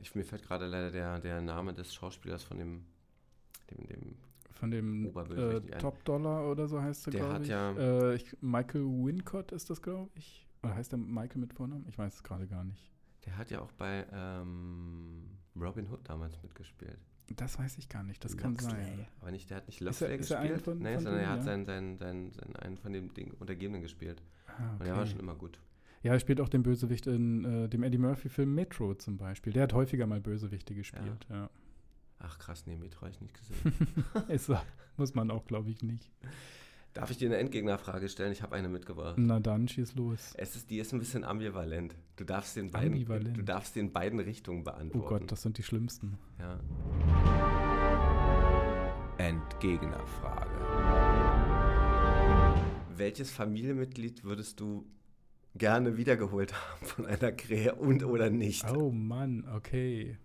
Ich, 0.00 0.14
mir 0.14 0.24
fällt 0.24 0.42
gerade 0.42 0.66
leider 0.66 0.90
der, 0.90 1.18
der 1.20 1.40
Name 1.40 1.74
des 1.74 1.94
Schauspielers 1.94 2.44
von 2.44 2.58
dem, 2.58 2.84
dem, 3.70 3.86
dem 3.86 4.16
von 4.50 4.70
dem 4.72 5.06
äh. 5.06 5.60
Top 5.78 6.04
Dollar 6.04 6.50
oder 6.50 6.66
so 6.66 6.82
heißt 6.82 7.06
er, 7.06 7.10
glaube 7.12 7.42
ich. 7.42 7.48
ja- 7.48 7.72
Äh, 7.76 8.16
ich. 8.16 8.36
Michael 8.40 8.82
Wincott 8.82 9.52
ist 9.52 9.70
das, 9.70 9.80
glaube 9.80 10.10
ich. 10.16 10.48
Oder 10.64 10.74
heißt 10.74 10.90
der 10.90 10.98
Michael 10.98 11.40
mit 11.40 11.52
Vornamen? 11.52 11.86
Ich 11.88 11.96
weiß 11.96 12.16
es 12.16 12.22
gerade 12.24 12.48
gar 12.48 12.64
nicht. 12.64 12.90
Der 13.28 13.36
hat 13.38 13.50
ja 13.50 13.60
auch 13.60 13.70
bei 13.72 14.06
ähm, 14.12 15.24
Robin 15.54 15.88
Hood 15.90 16.00
damals 16.08 16.42
mitgespielt. 16.42 16.98
Das 17.36 17.58
weiß 17.58 17.76
ich 17.76 17.90
gar 17.90 18.02
nicht, 18.02 18.24
das 18.24 18.36
kann 18.38 18.52
Loxley. 18.52 18.70
sein. 18.70 19.06
Aber 19.20 19.30
nicht, 19.30 19.50
der 19.50 19.58
hat 19.58 19.66
nicht 19.66 19.80
Ist 19.82 19.84
Loxley 19.84 20.16
ist 20.16 20.30
er 20.30 20.38
einer 20.40 20.48
gespielt, 20.48 20.64
von- 20.64 20.78
nee, 20.78 20.94
von 20.94 21.02
sondern 21.04 21.20
er 21.20 21.28
hat 21.30 21.36
ja? 21.38 21.42
seinen, 21.42 21.66
seinen, 21.66 21.98
seinen, 21.98 22.32
seinen, 22.32 22.56
einen 22.56 22.78
von 22.78 22.92
dem 22.92 23.12
Ding 23.12 23.32
Untergebenen 23.38 23.82
gespielt. 23.82 24.22
Ah, 24.46 24.72
Und 24.78 24.84
der 24.86 24.94
war 24.94 25.02
okay. 25.02 25.10
schon 25.10 25.20
immer 25.20 25.34
gut. 25.34 25.60
Ja, 26.02 26.12
er 26.14 26.20
spielt 26.20 26.40
auch 26.40 26.48
den 26.48 26.62
Bösewicht 26.62 27.06
in 27.06 27.44
äh, 27.44 27.68
dem 27.68 27.82
Eddie 27.82 27.98
Murphy-Film 27.98 28.54
Metro 28.54 28.94
zum 28.94 29.18
Beispiel. 29.18 29.52
Der 29.52 29.64
hat 29.64 29.74
häufiger 29.74 30.06
mal 30.06 30.20
Bösewichte 30.20 30.74
gespielt. 30.74 31.26
Ja. 31.28 31.50
Ach 32.20 32.38
krass, 32.38 32.64
nee, 32.66 32.76
Metro 32.76 33.02
habe 33.02 33.10
ich 33.10 33.20
nicht 33.20 33.34
gesehen. 33.34 33.74
Ist. 34.28 34.50
Muss 34.96 35.14
man 35.14 35.30
auch, 35.30 35.44
glaube 35.44 35.70
ich, 35.70 35.82
nicht. 35.82 36.10
Darf 36.98 37.10
ich 37.12 37.18
dir 37.18 37.26
eine 37.28 37.36
Endgegnerfrage 37.36 38.08
stellen? 38.08 38.32
Ich 38.32 38.42
habe 38.42 38.56
eine 38.56 38.68
mitgebracht. 38.68 39.14
Na 39.18 39.38
dann, 39.38 39.68
schieß 39.68 39.94
los. 39.94 40.32
Es 40.36 40.56
ist, 40.56 40.68
die 40.68 40.78
ist 40.80 40.92
ein 40.92 40.98
bisschen 40.98 41.22
ambivalent. 41.22 41.94
Du 42.16 42.24
darfst 42.24 42.56
den 42.56 42.72
beiden, 42.72 42.94
Ambivalent. 42.94 43.36
du 43.36 43.42
darfst 43.42 43.76
den 43.76 43.92
beiden 43.92 44.18
Richtungen 44.18 44.62
Oh 44.62 44.64
beantworten. 44.64 45.06
Gott, 45.08 45.30
das 45.30 45.42
sind 45.42 45.58
die 45.58 45.62
schlimmsten. 45.62 46.18
Ja. 46.40 46.58
Endgegnerfrage. 49.18 50.50
Welches 52.96 53.30
Familienmitglied 53.30 54.24
würdest 54.24 54.58
du 54.58 54.84
gerne 55.54 55.96
wiedergeholt 55.96 56.52
haben 56.52 56.84
von 56.86 57.06
einer 57.06 57.30
Krähe 57.30 57.76
und 57.76 58.02
oder 58.02 58.28
nicht? 58.28 58.68
Oh 58.70 58.90
Mann, 58.90 59.46
okay. 59.54 60.18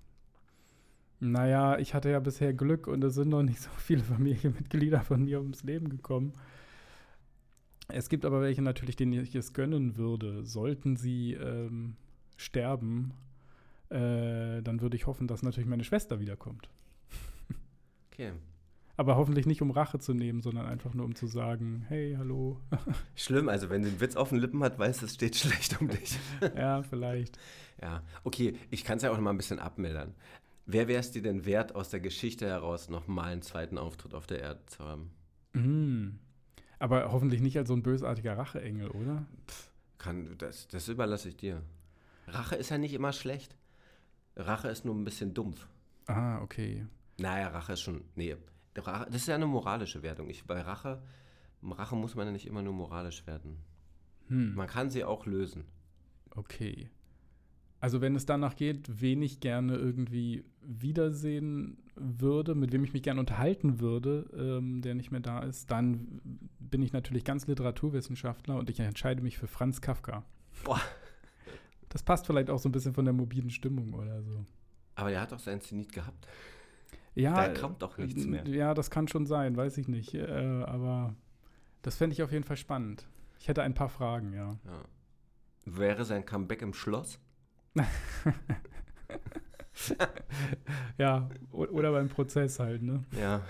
Naja, 1.20 1.78
ich 1.78 1.94
hatte 1.94 2.10
ja 2.10 2.20
bisher 2.20 2.52
Glück 2.54 2.88
und 2.88 3.04
es 3.04 3.14
sind 3.14 3.30
noch 3.30 3.44
nicht 3.44 3.62
so 3.62 3.70
viele 3.78 4.04
Familienmitglieder 4.04 5.02
von 5.02 5.24
mir 5.24 5.40
ums 5.40 5.64
Leben 5.64 5.90
gekommen. 5.90 6.34
Es 7.94 8.10
gibt 8.10 8.26
aber 8.26 8.42
welche 8.42 8.62
natürlich, 8.62 8.96
denen 8.96 9.14
ich 9.14 9.36
es 9.36 9.54
gönnen 9.54 9.98
würde. 9.98 10.44
Sollten 10.44 10.96
sie 10.96 11.34
ähm, 11.34 11.96
sterben, 12.38 13.14
äh, 13.90 14.62
dann 14.62 14.82
würde 14.82 14.96
ich 14.96 15.06
hoffen, 15.06 15.28
dass 15.28 15.44
natürlich 15.44 15.70
meine 15.70 15.84
Schwester 15.84 16.20
wiederkommt. 16.20 16.70
Okay. 18.12 18.32
Aber 18.96 19.16
hoffentlich 19.16 19.48
nicht, 19.48 19.62
um 19.62 19.72
Rache 19.72 20.00
zu 20.00 20.14
nehmen, 20.14 20.42
sondern 20.42 20.68
einfach 20.68 20.94
nur, 20.94 21.06
um 21.06 21.16
zu 21.16 21.26
sagen, 21.26 21.86
hey, 21.88 22.16
hallo. 22.18 22.60
Schlimm, 23.16 23.50
also 23.50 23.70
wenn 23.70 23.84
sie 23.84 23.90
einen 23.90 24.02
Witz 24.02 24.16
auf 24.16 24.30
den 24.30 24.38
Lippen 24.38 24.64
hat, 24.64 24.78
weißt 24.78 25.02
du, 25.02 25.06
es 25.06 25.16
steht 25.16 25.36
schlecht 25.38 25.80
um 25.82 25.88
dich. 25.88 26.18
ja, 26.56 26.84
vielleicht. 26.84 27.38
Ja, 27.82 28.04
okay, 28.24 28.56
ich 28.70 28.84
kann 28.84 28.98
es 28.98 29.04
ja 29.04 29.12
auch 29.12 29.16
noch 29.16 29.24
mal 29.24 29.32
ein 29.32 29.38
bisschen 29.38 29.60
abmildern. 29.60 30.14
Wer 30.66 30.88
wäre 30.88 31.00
es 31.00 31.12
dir 31.12 31.22
denn 31.22 31.46
wert, 31.46 31.76
aus 31.76 31.90
der 31.90 32.00
Geschichte 32.00 32.48
heraus 32.48 32.90
nochmal 32.90 33.32
einen 33.32 33.42
zweiten 33.42 33.78
Auftritt 33.78 34.14
auf 34.14 34.28
der 34.28 34.40
Erde 34.40 34.62
zu 34.68 34.84
haben? 34.84 35.12
Mhm. 35.54 36.20
Aber 36.84 37.14
hoffentlich 37.14 37.40
nicht 37.40 37.58
als 37.58 37.70
so 37.70 37.76
ein 37.76 37.82
bösartiger 37.82 38.38
Racheengel, 38.38 38.90
oder? 38.90 39.26
Kann, 40.00 40.36
das, 40.38 40.68
das 40.68 40.90
überlasse 40.90 41.30
ich 41.30 41.38
dir. 41.38 41.64
Rache 42.28 42.58
ist 42.58 42.72
ja 42.72 42.78
nicht 42.78 42.94
immer 42.94 43.14
schlecht. 43.14 43.56
Rache 44.36 44.68
ist 44.68 44.84
nur 44.84 44.94
ein 44.94 45.06
bisschen 45.06 45.34
dumpf. 45.34 45.66
Ah, 46.08 46.42
okay. 46.42 46.86
Naja, 47.18 47.48
Rache 47.48 47.72
ist 47.72 47.80
schon. 47.80 48.04
Nee, 48.16 48.36
Rache, 48.76 49.06
das 49.06 49.16
ist 49.22 49.28
ja 49.30 49.36
eine 49.36 49.46
moralische 49.46 50.04
Wertung. 50.04 50.30
Ich, 50.30 50.44
bei 50.44 50.60
Rache, 50.60 51.02
Rache 51.62 51.96
muss 51.96 52.16
man 52.16 52.26
ja 52.26 52.34
nicht 52.34 52.48
immer 52.48 52.62
nur 52.62 52.74
moralisch 52.74 53.26
werden. 53.28 53.60
Hm. 54.28 54.54
Man 54.54 54.68
kann 54.68 54.90
sie 54.90 55.06
auch 55.06 55.26
lösen. 55.26 55.64
Okay. 56.36 56.90
Also 57.84 58.00
wenn 58.00 58.16
es 58.16 58.26
danach 58.26 58.56
geht, 58.56 59.02
wen 59.02 59.22
ich 59.22 59.42
gerne 59.42 59.76
irgendwie 59.76 60.46
wiedersehen 60.62 61.84
würde, 61.96 62.56
mit 62.56 62.72
wem 62.72 62.86
ich 62.86 62.94
mich 62.94 63.04
gerne 63.04 63.20
unterhalten 63.20 63.82
würde, 63.82 64.26
ähm, 64.38 64.82
der 64.82 64.96
nicht 64.96 65.12
mehr 65.12 65.20
da 65.20 65.40
ist, 65.40 65.70
dann 65.70 66.22
bin 66.62 66.82
ich 66.82 66.94
natürlich 66.94 67.26
ganz 67.26 67.46
Literaturwissenschaftler 67.46 68.56
und 68.56 68.70
ich 68.70 68.80
entscheide 68.80 69.22
mich 69.22 69.38
für 69.38 69.48
Franz 69.48 69.82
Kafka. 69.82 70.24
Boah. 70.64 70.80
Das 71.90 72.04
passt 72.04 72.26
vielleicht 72.26 72.50
auch 72.50 72.58
so 72.58 72.70
ein 72.70 72.72
bisschen 72.72 72.94
von 72.94 73.04
der 73.04 73.14
mobilen 73.14 73.50
Stimmung 73.50 73.94
oder 73.94 74.24
so. 74.24 74.46
Aber 74.96 75.12
er 75.12 75.20
hat 75.20 75.34
doch 75.34 75.40
seinen 75.40 75.60
Zenit 75.60 75.92
gehabt. 75.92 76.26
Ja, 77.16 77.50
Da 77.50 77.50
kommt 77.50 77.82
doch 77.82 77.98
nichts 77.98 78.26
mehr. 78.26 78.48
Ja, 78.48 78.74
das 78.74 78.92
kann 78.92 79.10
schon 79.10 79.26
sein, 79.26 79.58
weiß 79.58 79.78
ich 79.78 79.90
nicht. 79.90 80.14
Äh, 80.14 80.64
aber 80.66 81.18
das 81.82 81.98
fände 81.98 82.14
ich 82.14 82.24
auf 82.24 82.32
jeden 82.32 82.46
Fall 82.46 82.56
spannend. 82.56 83.06
Ich 83.40 83.50
hätte 83.50 83.62
ein 83.62 83.74
paar 83.74 83.90
Fragen, 83.90 84.32
ja. 84.32 84.52
Ja. 84.64 84.86
Wäre 85.66 86.06
sein 86.06 86.26
Comeback 86.26 86.62
im 86.62 86.74
Schloss? 86.74 87.20
Ja, 90.98 91.30
oder 91.52 91.92
beim 91.92 92.10
Prozess 92.10 92.60
halt, 92.60 92.84
ne? 92.84 93.04
Ja. 93.20 93.42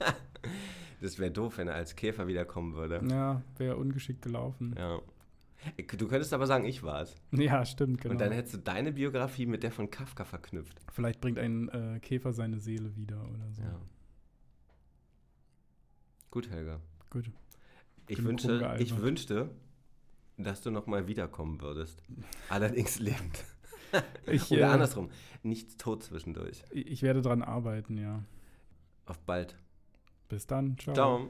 das 1.00 1.18
wäre 1.18 1.30
doof, 1.30 1.58
wenn 1.58 1.68
er 1.68 1.74
als 1.74 1.96
Käfer 1.96 2.26
wiederkommen 2.26 2.74
würde. 2.74 3.02
Ja, 3.08 3.42
wäre 3.56 3.76
ungeschickt 3.76 4.22
gelaufen. 4.22 4.74
Ja. 4.78 5.00
Du 5.96 6.08
könntest 6.08 6.32
aber 6.32 6.46
sagen, 6.46 6.64
ich 6.64 6.82
war 6.82 7.02
es. 7.02 7.16
Ja, 7.30 7.64
stimmt, 7.64 8.00
genau. 8.00 8.12
Und 8.12 8.20
dann 8.20 8.32
hättest 8.32 8.54
du 8.54 8.58
deine 8.58 8.92
Biografie 8.92 9.46
mit 9.46 9.62
der 9.62 9.70
von 9.70 9.90
Kafka 9.90 10.24
verknüpft. 10.24 10.80
Vielleicht 10.92 11.20
bringt 11.20 11.38
ein 11.38 11.68
äh, 11.68 12.00
Käfer 12.00 12.32
seine 12.32 12.58
Seele 12.58 12.96
wieder 12.96 13.22
oder 13.30 13.52
so. 13.52 13.62
Ja. 13.62 13.80
Gut, 16.30 16.50
Helga. 16.50 16.80
Gut. 17.10 17.30
Ich, 18.08 18.16
Genug 18.16 18.40
rumgealbert. 18.40 18.80
ich 18.80 19.00
wünschte, 19.00 19.50
dass 20.44 20.62
du 20.62 20.70
nochmal 20.70 21.06
wiederkommen 21.06 21.60
würdest. 21.60 22.02
Allerdings 22.48 22.98
lebend. 22.98 23.44
Ich, 24.26 24.50
Oder 24.50 24.60
äh, 24.62 24.64
andersrum, 24.64 25.10
nicht 25.42 25.78
tot 25.78 26.02
zwischendurch. 26.02 26.62
Ich 26.70 27.02
werde 27.02 27.20
dran 27.20 27.42
arbeiten, 27.42 27.98
ja. 27.98 28.24
Auf 29.04 29.18
bald. 29.18 29.54
Bis 30.30 30.46
dann. 30.46 30.78
Ciao. 30.78 30.94
Ciao. 30.94 31.28